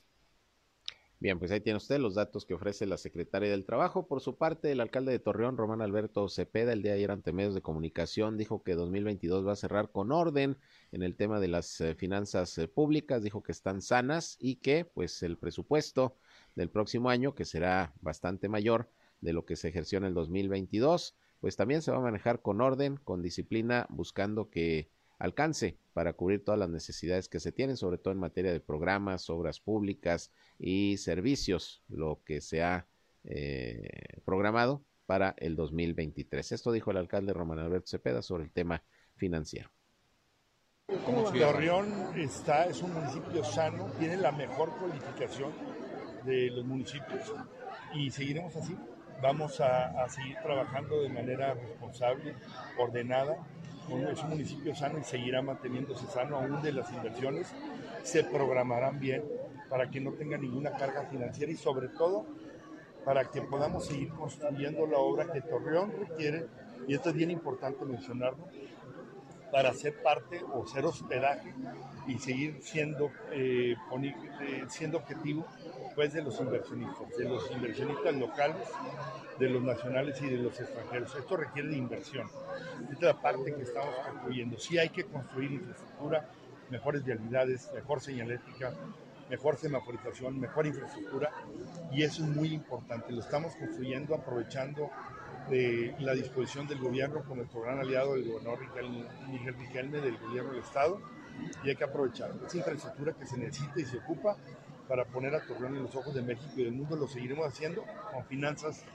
[1.19, 4.07] Bien, pues ahí tiene usted los datos que ofrece la secretaria del Trabajo.
[4.07, 7.33] Por su parte, el alcalde de Torreón, Román Alberto Cepeda, el día de ayer ante
[7.33, 10.59] medios de comunicación, dijo que 2022 va a cerrar con orden
[10.91, 13.23] en el tema de las eh, finanzas eh, públicas.
[13.23, 16.17] Dijo que están sanas y que, pues, el presupuesto
[16.53, 18.87] del próximo año, que será bastante mayor
[19.19, 22.61] de lo que se ejerció en el 2022, pues también se va a manejar con
[22.61, 27.97] orden, con disciplina, buscando que alcance para cubrir todas las necesidades que se tienen, sobre
[27.97, 32.87] todo en materia de programas, obras públicas y servicios, lo que se ha
[33.23, 33.89] eh,
[34.25, 36.51] programado para el 2023.
[36.51, 38.83] Esto dijo el alcalde Román Alberto Cepeda sobre el tema
[39.15, 39.71] financiero.
[40.87, 45.51] Torreón está, es un municipio sano, tiene la mejor cualificación
[46.23, 47.33] de los municipios
[47.93, 48.77] y seguiremos así.
[49.21, 52.35] Vamos a, a seguir trabajando de manera responsable,
[52.77, 53.35] ordenada,
[53.89, 57.47] es un municipio sano y seguirá manteniéndose sano aún de las inversiones,
[58.03, 59.23] se programarán bien
[59.69, 62.25] para que no tenga ninguna carga financiera y sobre todo
[63.05, 66.45] para que podamos seguir construyendo la obra que Torreón requiere,
[66.87, 68.45] y esto es bien importante mencionarlo,
[69.51, 71.53] para ser parte o ser hospedaje
[72.05, 75.45] y seguir siendo, eh, eh, siendo objetivo
[75.97, 78.67] pues, de los inversionistas, de los inversionistas locales,
[79.39, 81.15] de los nacionales y de los extranjeros.
[81.15, 82.29] Esto requiere de inversión.
[82.83, 84.59] Esta es la parte que estamos construyendo.
[84.59, 86.29] Sí hay que construir infraestructura,
[86.69, 88.73] mejores vialidades, mejor señalética,
[89.27, 91.31] mejor semaforización, mejor infraestructura
[91.91, 93.11] y eso es muy importante.
[93.11, 94.91] Lo estamos construyendo aprovechando
[95.49, 98.59] de la disposición del gobierno con nuestro gran aliado, el gobernador
[99.31, 101.01] Miguel Riquelme del gobierno del Estado
[101.63, 104.37] y hay que aprovechar esa infraestructura que se necesita y se ocupa
[104.87, 106.95] para poner a Torreón en los ojos de México y del mundo.
[106.95, 108.85] Lo seguiremos haciendo con finanzas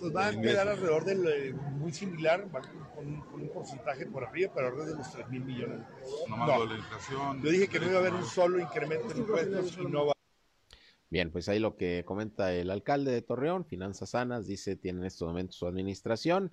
[0.00, 2.46] nos va a quedar alrededor del eh, muy similar,
[2.94, 5.80] con, un porcentaje por arriba, pero alrededor de los 3 mil millones
[6.28, 7.42] No, la inflación.
[7.42, 10.12] Yo dije que no iba a haber un solo incremento en impuestos y no va.
[11.08, 15.06] Bien, pues ahí lo que comenta el alcalde de Torreón, finanzas sanas, dice, tiene en
[15.06, 16.52] estos momentos su administración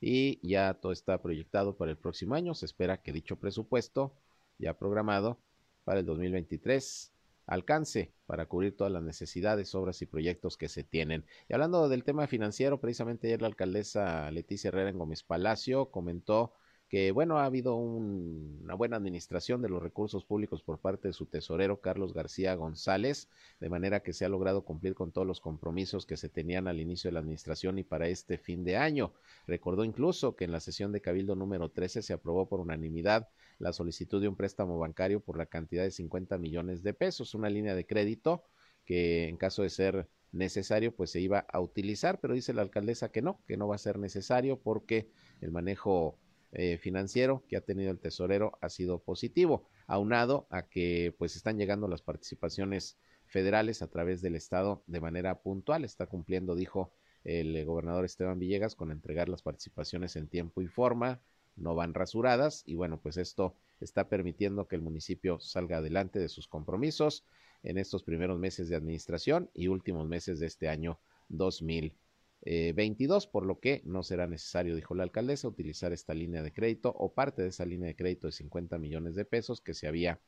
[0.00, 2.54] y ya todo está proyectado para el próximo año.
[2.54, 4.14] Se espera que dicho presupuesto,
[4.58, 5.38] ya programado
[5.84, 7.13] para el 2023,
[7.46, 11.24] alcance para cubrir todas las necesidades, obras y proyectos que se tienen.
[11.48, 16.54] Y hablando del tema financiero, precisamente ayer la alcaldesa Leticia Herrera en Gómez Palacio comentó
[16.88, 21.26] que bueno, ha habido una buena administración de los recursos públicos por parte de su
[21.26, 23.28] tesorero Carlos García González,
[23.60, 26.80] de manera que se ha logrado cumplir con todos los compromisos que se tenían al
[26.80, 29.12] inicio de la administración y para este fin de año.
[29.46, 33.72] Recordó incluso que en la sesión de Cabildo número 13 se aprobó por unanimidad la
[33.72, 37.74] solicitud de un préstamo bancario por la cantidad de 50 millones de pesos, una línea
[37.74, 38.44] de crédito
[38.84, 43.10] que en caso de ser necesario pues se iba a utilizar, pero dice la alcaldesa
[43.10, 45.08] que no, que no va a ser necesario porque
[45.40, 46.18] el manejo
[46.54, 51.58] eh, financiero que ha tenido el tesorero ha sido positivo, aunado a que pues están
[51.58, 55.84] llegando las participaciones federales a través del Estado de manera puntual.
[55.84, 56.92] Está cumpliendo, dijo
[57.24, 61.20] el eh, gobernador Esteban Villegas, con entregar las participaciones en tiempo y forma,
[61.56, 66.28] no van rasuradas y bueno, pues esto está permitiendo que el municipio salga adelante de
[66.28, 67.24] sus compromisos
[67.62, 72.03] en estos primeros meses de administración y últimos meses de este año 2020.
[72.44, 76.52] 22, eh, por lo que no será necesario, dijo la alcaldesa, utilizar esta línea de
[76.52, 79.86] crédito o parte de esa línea de crédito de 50 millones de pesos que se
[79.86, 80.20] había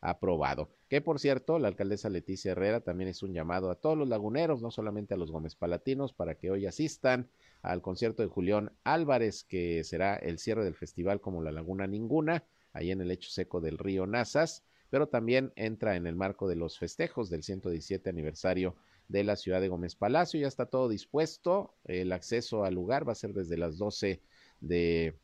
[0.00, 0.70] aprobado.
[0.88, 4.62] Que por cierto, la alcaldesa Leticia Herrera también es un llamado a todos los laguneros,
[4.62, 7.28] no solamente a los Gómez Palatinos, para que hoy asistan
[7.62, 12.44] al concierto de Julián Álvarez, que será el cierre del festival como La Laguna Ninguna,
[12.72, 16.56] ahí en el lecho seco del río Nazas, pero también entra en el marco de
[16.56, 18.76] los festejos del 117 aniversario
[19.08, 20.40] de la ciudad de Gómez Palacio.
[20.40, 21.74] Ya está todo dispuesto.
[21.84, 24.22] El acceso al lugar va a ser desde las 12
[24.60, 25.18] de,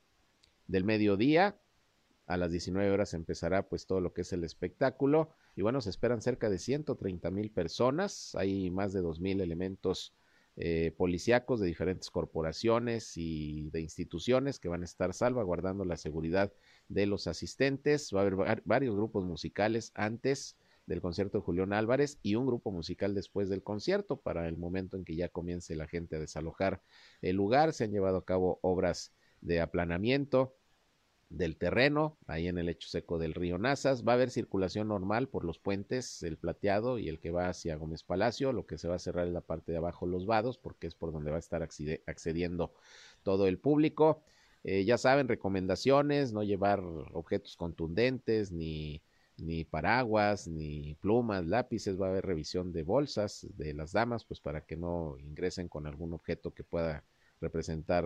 [0.67, 1.59] del mediodía.
[2.27, 5.31] A las 19 horas empezará pues todo lo que es el espectáculo.
[5.57, 8.35] Y bueno, se esperan cerca de 130 mil personas.
[8.37, 10.15] Hay más de 2 mil elementos
[10.57, 16.53] eh, policíacos de diferentes corporaciones y de instituciones que van a estar salvaguardando la seguridad
[16.89, 18.11] de los asistentes.
[18.15, 20.57] Va a haber varios grupos musicales antes
[20.91, 24.97] del concierto de Julián Álvarez y un grupo musical después del concierto para el momento
[24.97, 26.83] en que ya comience la gente a desalojar
[27.23, 27.73] el lugar.
[27.73, 30.57] Se han llevado a cabo obras de aplanamiento
[31.29, 34.05] del terreno, ahí en el lecho seco del río Nazas.
[34.05, 37.77] Va a haber circulación normal por los puentes, el plateado y el que va hacia
[37.77, 38.53] Gómez Palacio.
[38.53, 40.97] Lo que se va a cerrar es la parte de abajo, los vados, porque es
[40.97, 42.75] por donde va a estar accediendo
[43.23, 44.25] todo el público.
[44.65, 46.81] Eh, ya saben, recomendaciones, no llevar
[47.13, 49.03] objetos contundentes ni
[49.41, 54.41] ni paraguas, ni plumas, lápices, va a haber revisión de bolsas de las damas, pues
[54.41, 57.05] para que no ingresen con algún objeto que pueda
[57.41, 58.05] representar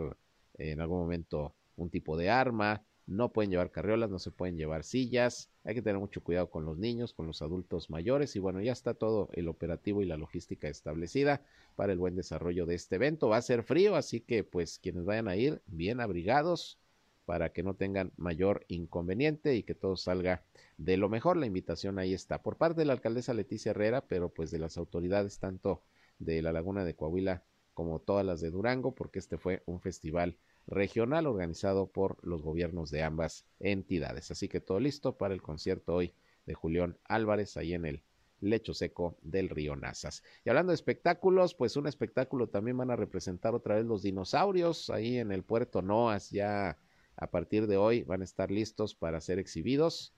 [0.59, 4.83] en algún momento un tipo de arma, no pueden llevar carriolas, no se pueden llevar
[4.83, 8.35] sillas, hay que tener mucho cuidado con los niños, con los adultos mayores.
[8.37, 11.43] Y bueno, ya está todo el operativo y la logística establecida
[11.77, 13.29] para el buen desarrollo de este evento.
[13.29, 16.79] Va a ser frío, así que pues quienes vayan a ir bien abrigados
[17.25, 20.45] para que no tengan mayor inconveniente y que todo salga
[20.79, 21.37] de lo mejor.
[21.37, 24.77] La invitación ahí está por parte de la alcaldesa Leticia Herrera, pero pues de las
[24.77, 25.83] autoridades tanto
[26.19, 30.39] de la Laguna de Coahuila como todas las de Durango, porque este fue un festival
[30.67, 34.31] regional organizado por los gobiernos de ambas entidades.
[34.31, 36.15] Así que todo listo para el concierto hoy
[36.47, 38.03] de Julián Álvarez ahí en el
[38.41, 40.23] lecho seco del río Nazas.
[40.45, 44.91] Y hablando de espectáculos, pues un espectáculo también van a representar otra vez los dinosaurios
[44.91, 46.31] ahí en el puerto Noas.
[46.31, 46.79] Ya
[47.17, 50.15] a partir de hoy van a estar listos para ser exhibidos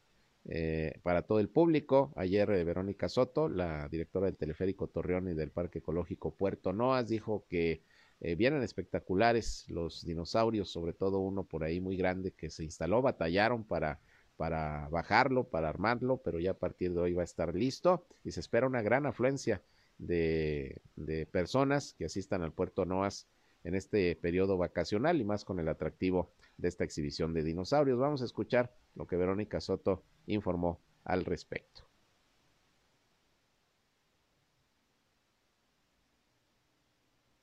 [0.49, 2.13] eh, para todo el público.
[2.15, 7.09] Ayer eh, Verónica Soto, la directora del Teleférico Torreón y del Parque Ecológico Puerto Noas,
[7.09, 7.83] dijo que
[8.21, 13.03] eh, vienen espectaculares los dinosaurios, sobre todo uno por ahí muy grande que se instaló,
[13.03, 14.01] batallaron para,
[14.37, 18.31] para bajarlo, para armarlo, pero ya a partir de hoy va a estar listo y
[18.31, 19.63] se espera una gran afluencia
[19.99, 23.27] de, de personas que asistan al puerto Noas
[23.67, 27.99] en este periodo vacacional y más con el atractivo de esta exhibición de dinosaurios.
[27.99, 31.83] Vamos a escuchar lo que Verónica Soto informó al respecto.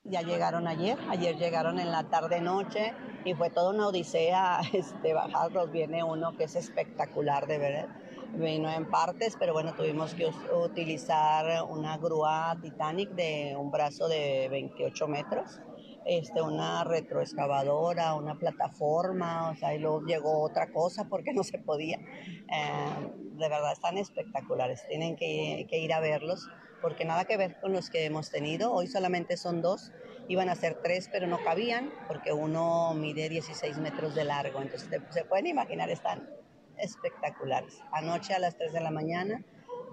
[0.05, 2.93] Ya llegaron ayer, ayer llegaron en la tarde noche
[3.25, 5.71] y fue toda una odisea este, bajarlos.
[5.73, 7.87] Viene uno que es espectacular de ver,
[8.33, 14.47] vino en partes, pero bueno, tuvimos que utilizar una grúa Titanic de un brazo de
[14.49, 15.59] 28 metros,
[16.05, 21.59] este, una retroexcavadora, una plataforma, o sea, y luego llegó otra cosa porque no se
[21.59, 21.97] podía.
[21.97, 26.47] Eh, de verdad están espectaculares, tienen que, ir a verlos
[26.81, 28.73] porque nada que ver con los que hemos tenido.
[28.73, 29.91] Hoy solamente son dos,
[30.27, 34.61] iban a ser tres, pero no cabían porque uno mide 16 metros de largo.
[34.61, 36.29] Entonces se pueden imaginar, están
[36.77, 37.81] espectaculares.
[37.91, 39.43] Anoche a las 3 de la mañana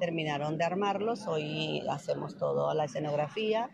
[0.00, 3.70] terminaron de armarlos, hoy hacemos todo la escenografía,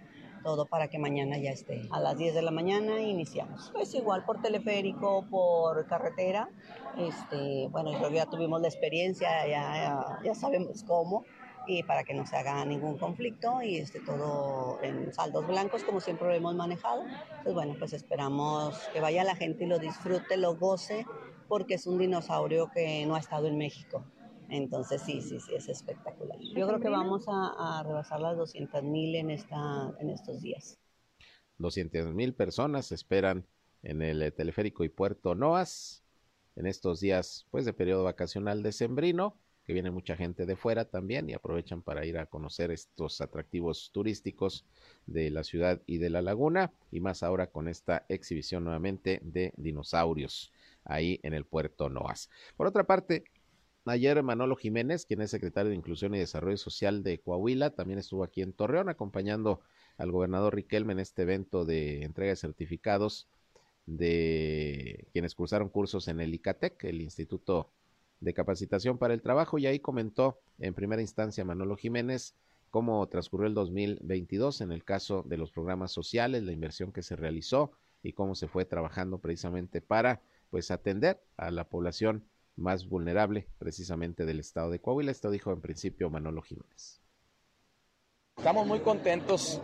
[0.46, 1.88] todo para que mañana ya esté.
[1.90, 3.72] A las 10 de la mañana iniciamos.
[3.72, 6.48] Pues igual por teleférico, por carretera.
[6.96, 11.24] Este, bueno, ya tuvimos la experiencia, ya, ya sabemos cómo
[11.66, 15.98] y para que no se haga ningún conflicto y esté todo en saldos blancos como
[16.00, 17.02] siempre lo hemos manejado.
[17.42, 21.06] Pues bueno, pues esperamos que vaya la gente y lo disfrute, lo goce,
[21.48, 24.04] porque es un dinosaurio que no ha estado en México.
[24.50, 26.38] Entonces sí, sí, sí, es espectacular.
[26.38, 30.78] Yo creo que vamos a, a rebasar las 200 mil en, esta, en estos días.
[31.58, 33.46] 200 mil personas esperan
[33.82, 36.02] en el eh, teleférico y puerto Noas
[36.54, 41.28] en estos días pues de periodo vacacional decembrino que viene mucha gente de fuera también
[41.28, 44.64] y aprovechan para ir a conocer estos atractivos turísticos
[45.06, 49.52] de la ciudad y de la laguna y más ahora con esta exhibición nuevamente de
[49.56, 50.52] dinosaurios
[50.84, 52.30] ahí en el puerto Noas.
[52.56, 53.24] Por otra parte,
[53.88, 58.24] Ayer Manolo Jiménez, quien es secretario de Inclusión y Desarrollo Social de Coahuila, también estuvo
[58.24, 59.60] aquí en Torreón acompañando
[59.96, 63.28] al gobernador Riquelme en este evento de entrega de certificados
[63.86, 67.70] de quienes cursaron cursos en el ICATEC, el Instituto
[68.20, 69.56] de capacitación para el trabajo.
[69.56, 72.34] Y ahí comentó en primera instancia Manolo Jiménez
[72.70, 77.14] cómo transcurrió el 2022 en el caso de los programas sociales, la inversión que se
[77.14, 77.70] realizó
[78.02, 80.20] y cómo se fue trabajando precisamente para
[80.50, 82.24] pues atender a la población
[82.56, 85.10] más vulnerable precisamente del estado de Coahuila.
[85.10, 87.00] Esto dijo en principio Manolo Jiménez.
[88.36, 89.60] Estamos muy contentos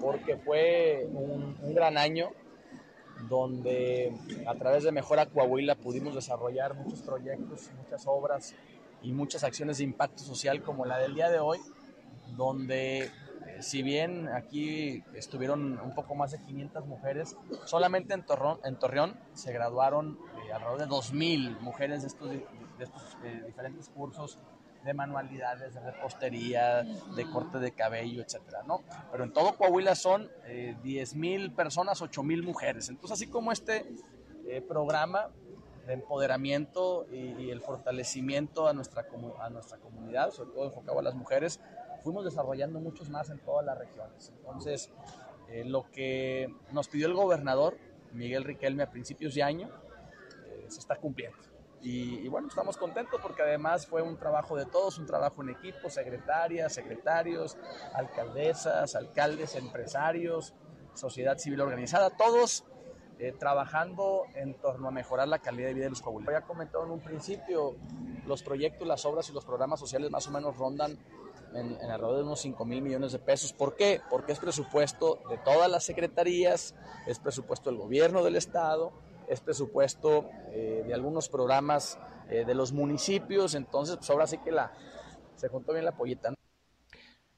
[0.00, 2.30] porque fue un, gran año
[3.28, 4.12] donde
[4.46, 8.54] a través de Mejora Coahuila pudimos desarrollar muchos proyectos, muchas obras
[9.02, 11.58] y muchas acciones de impacto social como la del día de hoy,
[12.36, 13.10] donde eh,
[13.60, 18.24] si bien aquí estuvieron un poco más de 500 mujeres, solamente en,
[18.64, 20.18] en Torreón se graduaron
[20.50, 22.44] alrededor de 2.000 mujeres de estos, de
[22.84, 24.38] estos eh, diferentes cursos
[24.84, 28.80] de manualidades, de repostería, de corte de cabello, etcétera, ¿no?
[29.12, 32.88] Pero en todo Coahuila son eh, 10 mil personas, 8 mil mujeres.
[32.88, 33.86] Entonces, así como este
[34.46, 35.28] eh, programa
[35.86, 39.06] de empoderamiento y, el fortalecimiento a nuestra,
[39.40, 41.60] a nuestra comunidad, sobre todo enfocado a las mujeres,
[42.02, 44.32] fuimos desarrollando muchos más en todas las regiones.
[44.38, 44.90] Entonces,
[45.48, 47.76] eh, lo que nos pidió el gobernador,
[48.12, 49.68] Miguel Riquelme, a principios de año,
[50.70, 51.38] se está cumpliendo.
[51.82, 55.88] Y, bueno, estamos contentos porque además fue un trabajo de todos, un trabajo en equipo,
[55.88, 57.56] secretarias, secretarios,
[57.94, 60.52] alcaldesas, alcaldes, empresarios,
[60.92, 62.64] sociedad civil organizada, todos
[63.18, 66.42] eh, trabajando en torno a mejorar la calidad de vida de los coahuilenses.
[66.42, 67.76] Ya comentado en un principio,
[68.26, 70.98] los proyectos, las obras y los programas sociales más o menos rondan
[71.54, 73.54] en, en, alrededor de unos 5 mil millones de pesos.
[73.54, 74.02] ¿Por qué?
[74.10, 76.74] Porque es presupuesto de todas las secretarías,
[77.06, 78.92] es presupuesto del gobierno del Estado,
[79.30, 84.50] es presupuesto eh, de algunos programas eh, de los municipios, entonces pues ahora sí que
[84.50, 84.72] la,
[85.36, 86.34] se juntó bien la pollita.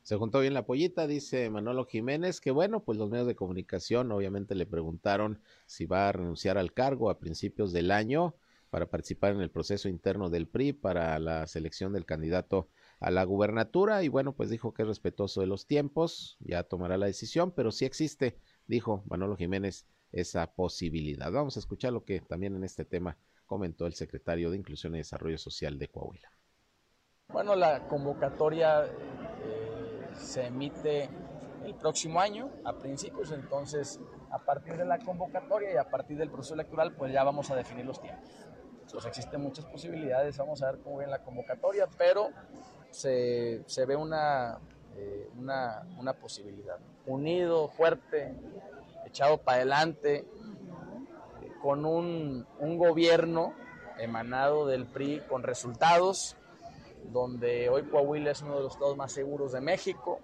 [0.02, 4.10] Se juntó bien la pollita, dice Manolo Jiménez, que bueno, pues los medios de comunicación
[4.10, 8.34] obviamente le preguntaron si va a renunciar al cargo a principios del año
[8.70, 12.68] para participar en el proceso interno del PRI para la selección del candidato
[13.00, 16.96] a la gubernatura y bueno, pues dijo que es respetuoso de los tiempos, ya tomará
[16.96, 21.32] la decisión, pero sí existe, dijo Manolo Jiménez, esa posibilidad.
[21.32, 24.98] Vamos a escuchar lo que también en este tema comentó el secretario de Inclusión y
[24.98, 26.30] Desarrollo Social de Coahuila.
[27.28, 31.08] Bueno, la convocatoria eh, se emite
[31.64, 34.00] el próximo año, a principios, entonces
[34.30, 37.56] a partir de la convocatoria y a partir del proceso electoral, pues ya vamos a
[37.56, 38.28] definir los tiempos.
[38.82, 42.30] Entonces existen muchas posibilidades, vamos a ver cómo viene la convocatoria, pero
[42.90, 44.58] se, se ve una,
[44.96, 46.78] eh, una, una posibilidad.
[47.06, 48.34] Unido, fuerte,
[49.12, 50.24] echado para adelante,
[51.60, 53.52] con un, un, gobierno
[53.98, 56.34] emanado del PRI con resultados,
[57.12, 60.18] donde hoy Coahuila es uno de los estados más seguros de México,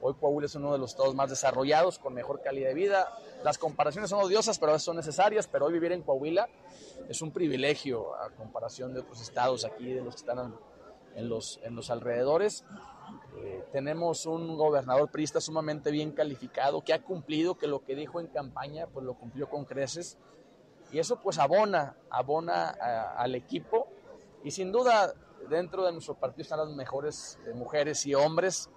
[0.00, 3.08] hoy Coahuila es uno de los estados más desarrollados, con mejor calidad de vida.
[3.44, 6.48] Las comparaciones son odiosas, pero a veces son necesarias, pero hoy vivir en Coahuila
[7.08, 10.56] es un privilegio a comparación de otros estados aquí, de los que están
[11.14, 12.64] en los, en los alrededores.
[13.38, 18.20] Eh, tenemos un gobernador priista sumamente bien calificado, que ha cumplido, que lo que dijo
[18.20, 20.18] en campaña, pues lo cumplió con creces.
[20.92, 22.68] Y eso pues abona, abona
[23.16, 23.88] al equipo.
[24.44, 25.14] Y sin duda,
[25.48, 28.70] dentro de nuestro partido están las mejores eh, mujeres y hombres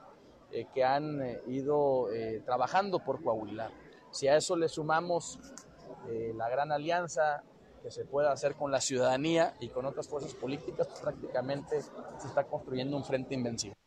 [0.52, 3.72] eh, que han eh, ido eh, trabajando por Coahuila.
[4.12, 5.40] Si a eso le sumamos
[6.08, 7.44] eh, la gran alianza
[7.86, 11.80] que se pueda hacer con la ciudadanía y con otras fuerzas políticas, pues prácticamente
[12.18, 13.78] se está construyendo un frente invencible.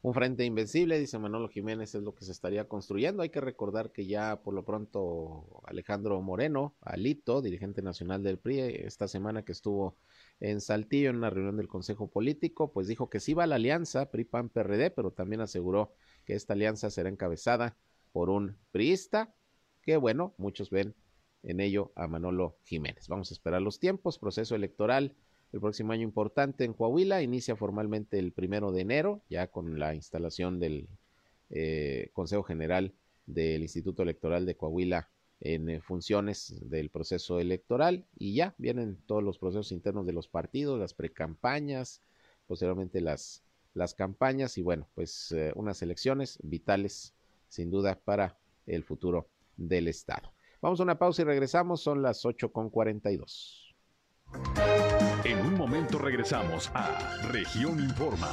[0.00, 3.22] Un frente invencible, dice Manolo Jiménez, es lo que se estaría construyendo.
[3.22, 8.60] Hay que recordar que ya por lo pronto Alejandro Moreno, Alito, dirigente nacional del PRI,
[8.60, 9.98] esta semana que estuvo
[10.40, 13.56] en Saltillo en una reunión del Consejo Político, pues dijo que sí va a la
[13.56, 15.92] alianza PRI-PAN-PRD, pero también aseguró
[16.24, 17.76] que esta alianza será encabezada
[18.12, 19.34] por un priista,
[19.82, 20.94] que bueno, muchos ven
[21.42, 23.08] en ello a Manolo Jiménez.
[23.08, 25.14] Vamos a esperar los tiempos, proceso electoral
[25.52, 27.22] el próximo año importante en Coahuila.
[27.22, 30.88] Inicia formalmente el primero de enero, ya con la instalación del
[31.50, 32.92] eh, Consejo General
[33.26, 35.08] del Instituto Electoral de Coahuila
[35.40, 40.28] en eh, funciones del proceso electoral y ya vienen todos los procesos internos de los
[40.28, 42.00] partidos, las precampañas,
[42.46, 43.42] posteriormente las,
[43.74, 47.14] las campañas y bueno, pues eh, unas elecciones vitales
[47.48, 50.32] sin duda para el futuro del Estado.
[50.62, 53.74] Vamos a una pausa y regresamos, son las 8 con 42.
[55.24, 58.32] En un momento regresamos a Región Informa.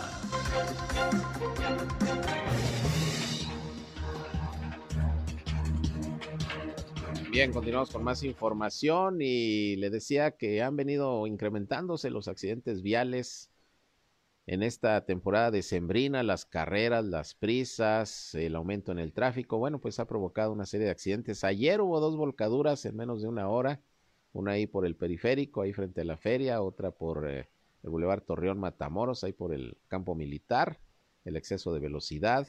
[7.31, 13.49] Bien, continuamos con más información y le decía que han venido incrementándose los accidentes viales
[14.51, 19.59] en esta temporada de sembrina, las carreras, las prisas, el aumento en el tráfico.
[19.59, 21.43] Bueno, pues ha provocado una serie de accidentes.
[21.43, 23.79] Ayer hubo dos volcaduras en menos de una hora
[24.33, 27.47] una ahí por el periférico, ahí frente a la feria, otra por eh,
[27.83, 30.79] el Boulevard Torreón Matamoros, ahí por el campo militar,
[31.25, 32.47] el exceso de velocidad,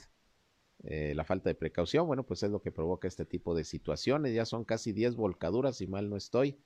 [0.84, 4.32] eh, la falta de precaución, bueno, pues es lo que provoca este tipo de situaciones.
[4.32, 6.58] Ya son casi 10 volcaduras, si mal no estoy,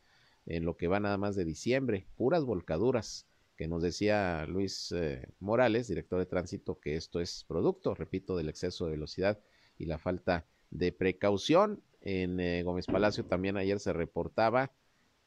[0.47, 3.26] en lo que va nada más de diciembre, puras volcaduras,
[3.57, 8.48] que nos decía Luis eh, Morales, director de tránsito, que esto es producto, repito, del
[8.48, 9.40] exceso de velocidad
[9.78, 11.82] y la falta de precaución.
[12.00, 14.72] En eh, Gómez Palacio también ayer se reportaba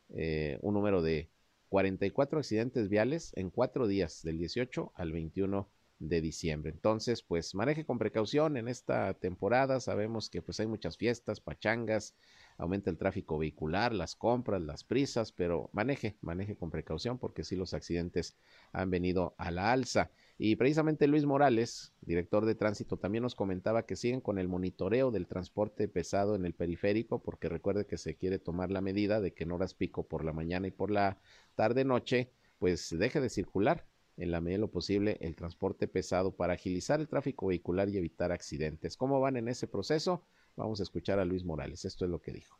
[0.09, 1.29] eh, un número de
[1.69, 5.69] 44 accidentes viales en cuatro días, del 18 al 21
[5.99, 6.71] de diciembre.
[6.71, 9.79] Entonces, pues maneje con precaución en esta temporada.
[9.79, 12.13] Sabemos que pues hay muchas fiestas, pachangas,
[12.57, 17.55] aumenta el tráfico vehicular, las compras, las prisas, pero maneje, maneje con precaución porque sí
[17.55, 18.35] los accidentes
[18.71, 20.11] han venido a la alza.
[20.37, 25.11] Y precisamente Luis Morales, director de tránsito, también nos comentaba que siguen con el monitoreo
[25.11, 29.33] del transporte pesado en el periférico, porque recuerde que se quiere tomar la medida de
[29.33, 31.17] que en horas pico por la mañana y por la
[31.55, 33.85] tarde noche, pues deje de circular
[34.17, 37.97] en la medida de lo posible el transporte pesado para agilizar el tráfico vehicular y
[37.97, 38.97] evitar accidentes.
[38.97, 40.23] ¿Cómo van en ese proceso?
[40.57, 41.85] Vamos a escuchar a Luis Morales.
[41.85, 42.59] Esto es lo que dijo.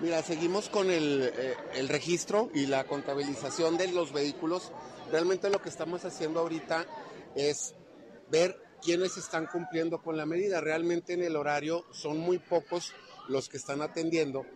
[0.00, 4.72] Mira, seguimos con el, eh, el, registro y la contabilización de los vehículos.
[5.10, 6.86] Realmente lo que estamos haciendo ahorita
[7.34, 7.74] es
[8.30, 10.60] ver quiénes están cumpliendo con la medida.
[10.60, 12.94] Realmente en el horario son muy pocos
[13.28, 14.46] los que están atendiendo,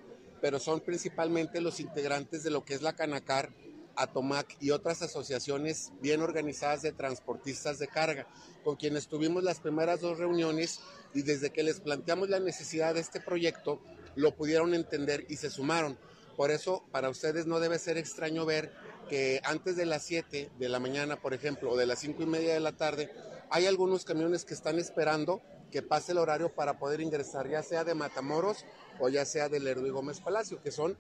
[0.41, 3.53] pero son principalmente los integrantes de lo que es la Canacar,
[3.97, 8.29] Atomac y otras asociaciones bien organizadas de transportistas de carga,
[8.63, 10.81] con quienes tuvimos las primeras dos reuniones
[11.15, 13.81] y desde que les planteamos la necesidad de este proyecto,
[14.17, 15.97] lo pudieron entender y se sumaron.
[16.37, 18.73] Por eso, para ustedes no debe ser extraño ver
[19.09, 22.27] que antes de las 7 de la mañana, por ejemplo, o de las 5 y
[22.27, 23.11] media de la tarde,
[23.51, 25.41] hay algunos camiones que están esperando
[25.71, 28.65] que pase el horario para poder ingresar, ya sea de Matamoros
[28.99, 30.97] o ya sea del Lerdo y Gómez Palacio, que son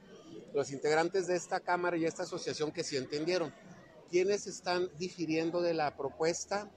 [0.52, 3.52] los integrantes de esta Cámara y esta asociación que sí entendieron.
[4.10, 6.70] Quienes están difiriendo de la propuesta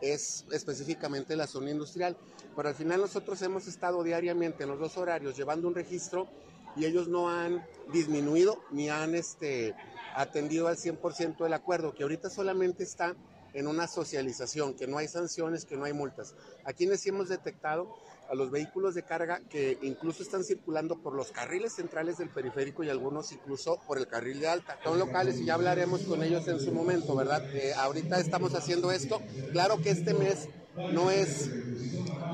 [0.00, 2.16] es específicamente la zona industrial,
[2.54, 6.28] pero al final nosotros hemos estado diariamente en los dos horarios llevando un registro
[6.76, 9.74] y ellos no han disminuido ni han este,
[10.14, 13.14] atendido al 100% el acuerdo, que ahorita solamente está
[13.54, 16.34] en una socialización, que no hay sanciones, que no hay multas.
[16.64, 17.94] A quienes sí hemos detectado
[18.28, 22.82] a los vehículos de carga que incluso están circulando por los carriles centrales del periférico
[22.82, 24.78] y algunos incluso por el carril de alta.
[24.82, 27.44] Son locales y ya hablaremos con ellos en su momento, ¿verdad?
[27.54, 29.20] Eh, ahorita estamos haciendo esto.
[29.52, 30.48] Claro que este mes
[30.92, 31.50] no es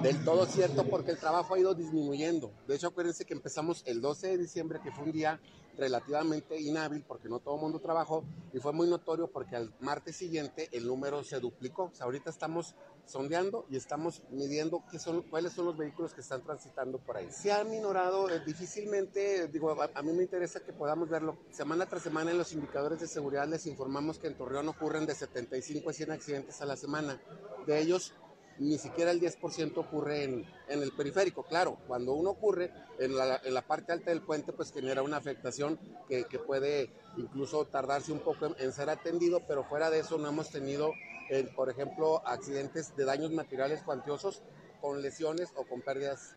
[0.02, 2.50] del todo cierto porque el trabajo ha ido disminuyendo.
[2.66, 5.38] De hecho, acuérdense que empezamos el 12 de diciembre, que fue un día
[5.76, 10.16] relativamente inhábil porque no todo el mundo trabajó y fue muy notorio porque al martes
[10.16, 11.92] siguiente el número se duplicó.
[12.00, 12.74] Ahorita estamos
[13.04, 17.28] sondeando y estamos midiendo qué son, cuáles son los vehículos que están transitando por ahí.
[17.30, 21.36] Se ha minorado eh, difícilmente, digo, a, a, mí me interesa que podamos verlo.
[21.50, 25.14] Semana tras semana en los indicadores de seguridad les informamos que en Torreón ocurren de
[25.14, 27.20] 75 a 100 accidentes a la semana.
[27.66, 28.14] De ellos,
[28.60, 31.44] ni siquiera el 10% ocurre en, en, el periférico.
[31.44, 35.16] Claro, cuando uno ocurre en la, en la, parte alta del puente, pues genera una
[35.16, 40.18] afectación que, que puede incluso tardarse un poco en, ser atendido, pero fuera de eso
[40.18, 40.92] no hemos tenido,
[41.30, 44.42] eh, por ejemplo, accidentes de daños materiales cuantiosos
[44.82, 46.36] con lesiones o con pérdidas.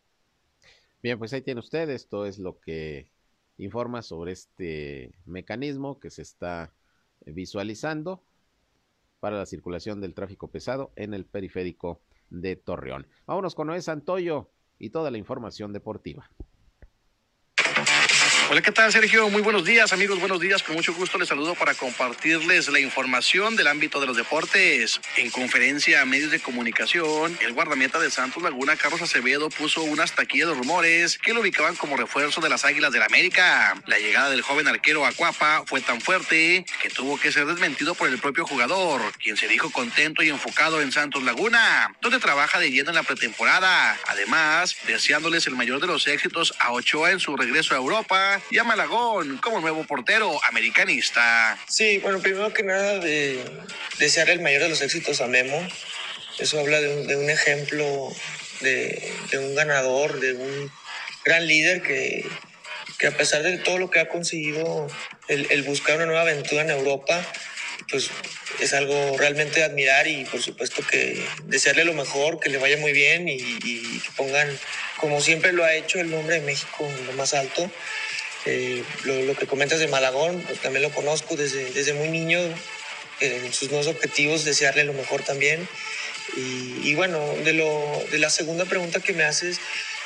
[1.02, 3.10] Bien, pues ahí tiene usted, esto es lo que
[3.58, 6.74] informa sobre este mecanismo que se está
[7.26, 8.24] visualizando
[9.20, 13.08] para la circulación del tráfico pesado en el periférico de Torreón.
[13.26, 14.50] Vámonos con Noé Santoyo
[14.80, 16.30] y toda la información deportiva.
[18.54, 19.32] Hola, ¿qué tal, Sergio?
[19.32, 20.20] Muy buenos días, amigos.
[20.20, 20.62] Buenos días.
[20.62, 25.02] Con mucho gusto les saludo para compartirles la información del ámbito de los deportes.
[25.18, 30.12] En conferencia a medios de comunicación, el guardameta de Santos Laguna, Carlos Acevedo, puso unas
[30.12, 33.74] taquillas de rumores que lo ubicaban como refuerzo de las Águilas del la América.
[33.88, 38.08] La llegada del joven arquero Acuapa fue tan fuerte que tuvo que ser desmentido por
[38.08, 42.70] el propio jugador, quien se dijo contento y enfocado en Santos Laguna, donde trabaja de
[42.70, 43.98] lleno en la pretemporada.
[44.06, 48.58] Además, deseándoles el mayor de los éxitos a Ochoa en su regreso a Europa y
[48.58, 51.58] a Malagón como nuevo portero americanista.
[51.68, 53.44] Sí, bueno, primero que nada de
[54.00, 55.68] desear el mayor de los éxitos a Memo.
[56.40, 58.12] Eso habla de un, de un ejemplo
[58.62, 60.72] de, de, un ganador, de un
[61.24, 62.26] gran líder que,
[62.98, 64.88] que, a pesar de todo lo que ha conseguido,
[65.28, 67.24] el, el buscar una nueva aventura en Europa,
[67.90, 68.10] pues
[68.60, 72.78] es algo realmente de admirar y por supuesto que desearle lo mejor, que le vaya
[72.78, 74.48] muy bien y, y que pongan,
[74.98, 77.70] como siempre lo ha hecho, el nombre de México en lo más alto.
[78.46, 82.40] Eh, lo, lo, que comentas de Malagón, pues, también lo conozco desde, desde muy niño,
[83.20, 85.68] eh, en sus nuevos objetivos, desearle lo mejor también.
[86.36, 89.60] Y, y bueno, de, lo, de la segunda pregunta que me haces,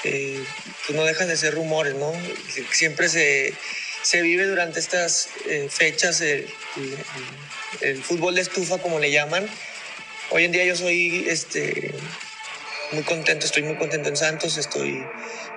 [0.04, 0.44] eh,
[0.86, 2.12] pues no dejan de ser rumores, ¿no?
[2.72, 3.54] Siempre se,
[4.04, 6.98] se vive durante estas eh, fechas el, el,
[7.82, 9.48] el, fútbol de estufa, como le llaman.
[10.30, 11.94] Hoy en día yo soy este,
[12.92, 15.04] muy contento, estoy muy contento en Santos, estoy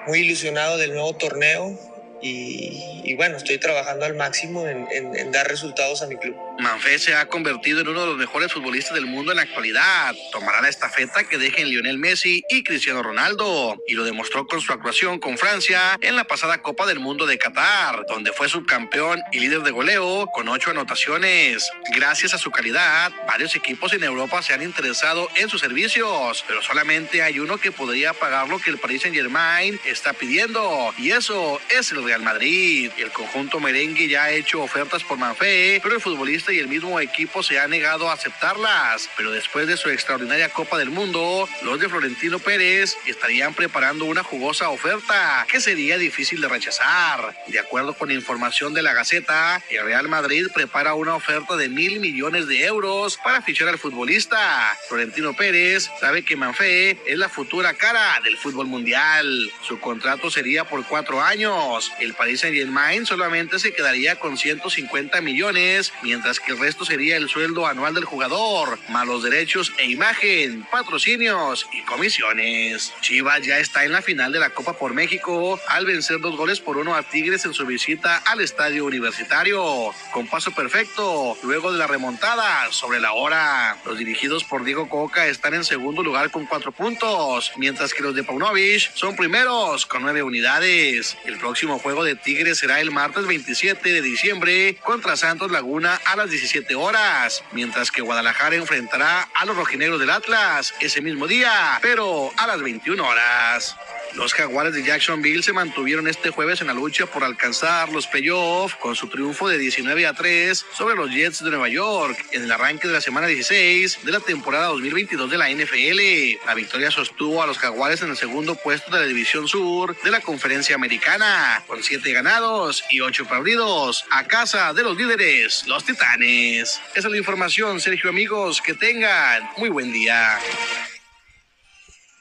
[0.07, 1.79] muy ilusionado del nuevo torneo,
[2.23, 6.37] y, y, bueno, estoy trabajando al máximo en, en, en, dar resultados a mi club.
[6.59, 10.15] Manfé se ha convertido en uno de los mejores futbolistas del mundo en la actualidad.
[10.31, 13.83] Tomará la estafeta que dejen Lionel Messi y Cristiano Ronaldo.
[13.87, 17.39] Y lo demostró con su actuación con Francia en la pasada Copa del Mundo de
[17.39, 21.71] Qatar, donde fue subcampeón y líder de goleo con ocho anotaciones.
[21.95, 26.63] Gracias a su calidad, varios equipos en Europa se han interesado en sus servicios, pero
[26.63, 30.93] solamente hay uno que podría pagar lo que el Paris Saint Germain está pidiendo.
[30.99, 32.91] Y eso es el Real Madrid.
[32.99, 36.99] El conjunto merengue ya ha hecho ofertas por Manfé, pero el futbolista y el mismo
[36.99, 39.09] equipo se han negado a aceptarlas.
[39.17, 44.25] Pero después de su extraordinaria Copa del Mundo, los de Florentino Pérez estarían preparando una
[44.25, 47.33] jugosa oferta que sería difícil de rechazar.
[47.47, 52.01] De acuerdo con información de la Gaceta, el Real Madrid prepara una oferta de mil
[52.01, 54.77] millones de euros para fichar al futbolista.
[54.89, 59.53] Florentino Pérez sabe que Manfé es la futura cara del fútbol mundial.
[59.63, 65.21] Su contrato sería por cuatro años El Paris Saint Germain solamente se quedaría con 150
[65.21, 69.87] millones, mientras que el resto sería el sueldo anual del jugador, más los derechos e
[69.87, 72.93] imagen, patrocinios y comisiones.
[73.03, 76.61] Chivas ya está en la final de la Copa por México al vencer dos goles
[76.61, 81.79] por uno a Tigres en su visita al estadio universitario, con paso perfecto luego de
[81.79, 83.77] la remontada sobre la hora.
[83.85, 88.15] Los dirigidos por Diego Coca están en segundo lugar con cuatro puntos, mientras que los
[88.15, 91.17] de Paunovic son primeros con nueve unidades.
[91.25, 96.15] El próximo juego de Tigres será el martes 27 de diciembre contra Santos Laguna a
[96.15, 101.81] las 17 horas, mientras que Guadalajara enfrentará a los rojinegros del Atlas ese mismo día,
[101.83, 103.77] pero a las 21 horas.
[104.15, 108.75] Los jaguares de Jacksonville se mantuvieron este jueves en la lucha por alcanzar los playoffs
[108.77, 112.53] con su triunfo de 19 a 3 sobre los Jets de Nueva York en el
[112.53, 116.45] arranque de la semana 16 de la temporada 2022 de la NFL.
[116.47, 120.11] La victoria sostuvo a los jaguares en el segundo puesto de la división sur de
[120.11, 125.85] la conferencia americana, con 7 ganados y 8 perdidos, a casa de los líderes, los
[125.85, 126.81] Titanes.
[126.95, 130.39] Esa es la información, Sergio amigos, que tengan muy buen día.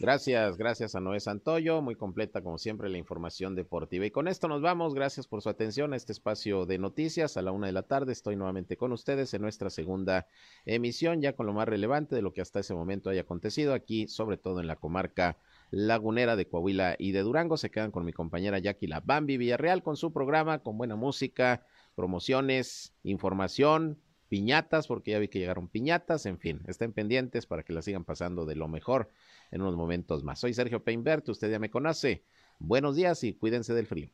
[0.02, 4.06] Gracias, gracias a Noé Santoyo, muy completa como siempre la información deportiva.
[4.06, 7.36] Y con esto nos vamos, gracias por su atención a este espacio de noticias.
[7.36, 10.26] A la una de la tarde estoy nuevamente con ustedes en nuestra segunda
[10.64, 14.08] emisión, ya con lo más relevante de lo que hasta ese momento haya acontecido aquí,
[14.08, 15.38] sobre todo en la comarca
[15.70, 17.58] lagunera de Coahuila y de Durango.
[17.58, 21.66] Se quedan con mi compañera Jackie La Bambi Villarreal con su programa, con buena música,
[21.95, 27.73] promociones, información, piñatas, porque ya vi que llegaron piñatas, en fin, estén pendientes para que
[27.73, 29.09] la sigan pasando de lo mejor
[29.51, 30.39] en unos momentos más.
[30.39, 32.23] Soy Sergio Peinbert, usted ya me conoce.
[32.59, 34.09] Buenos días y cuídense del frío.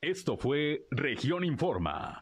[0.00, 2.20] Esto fue Región Informa.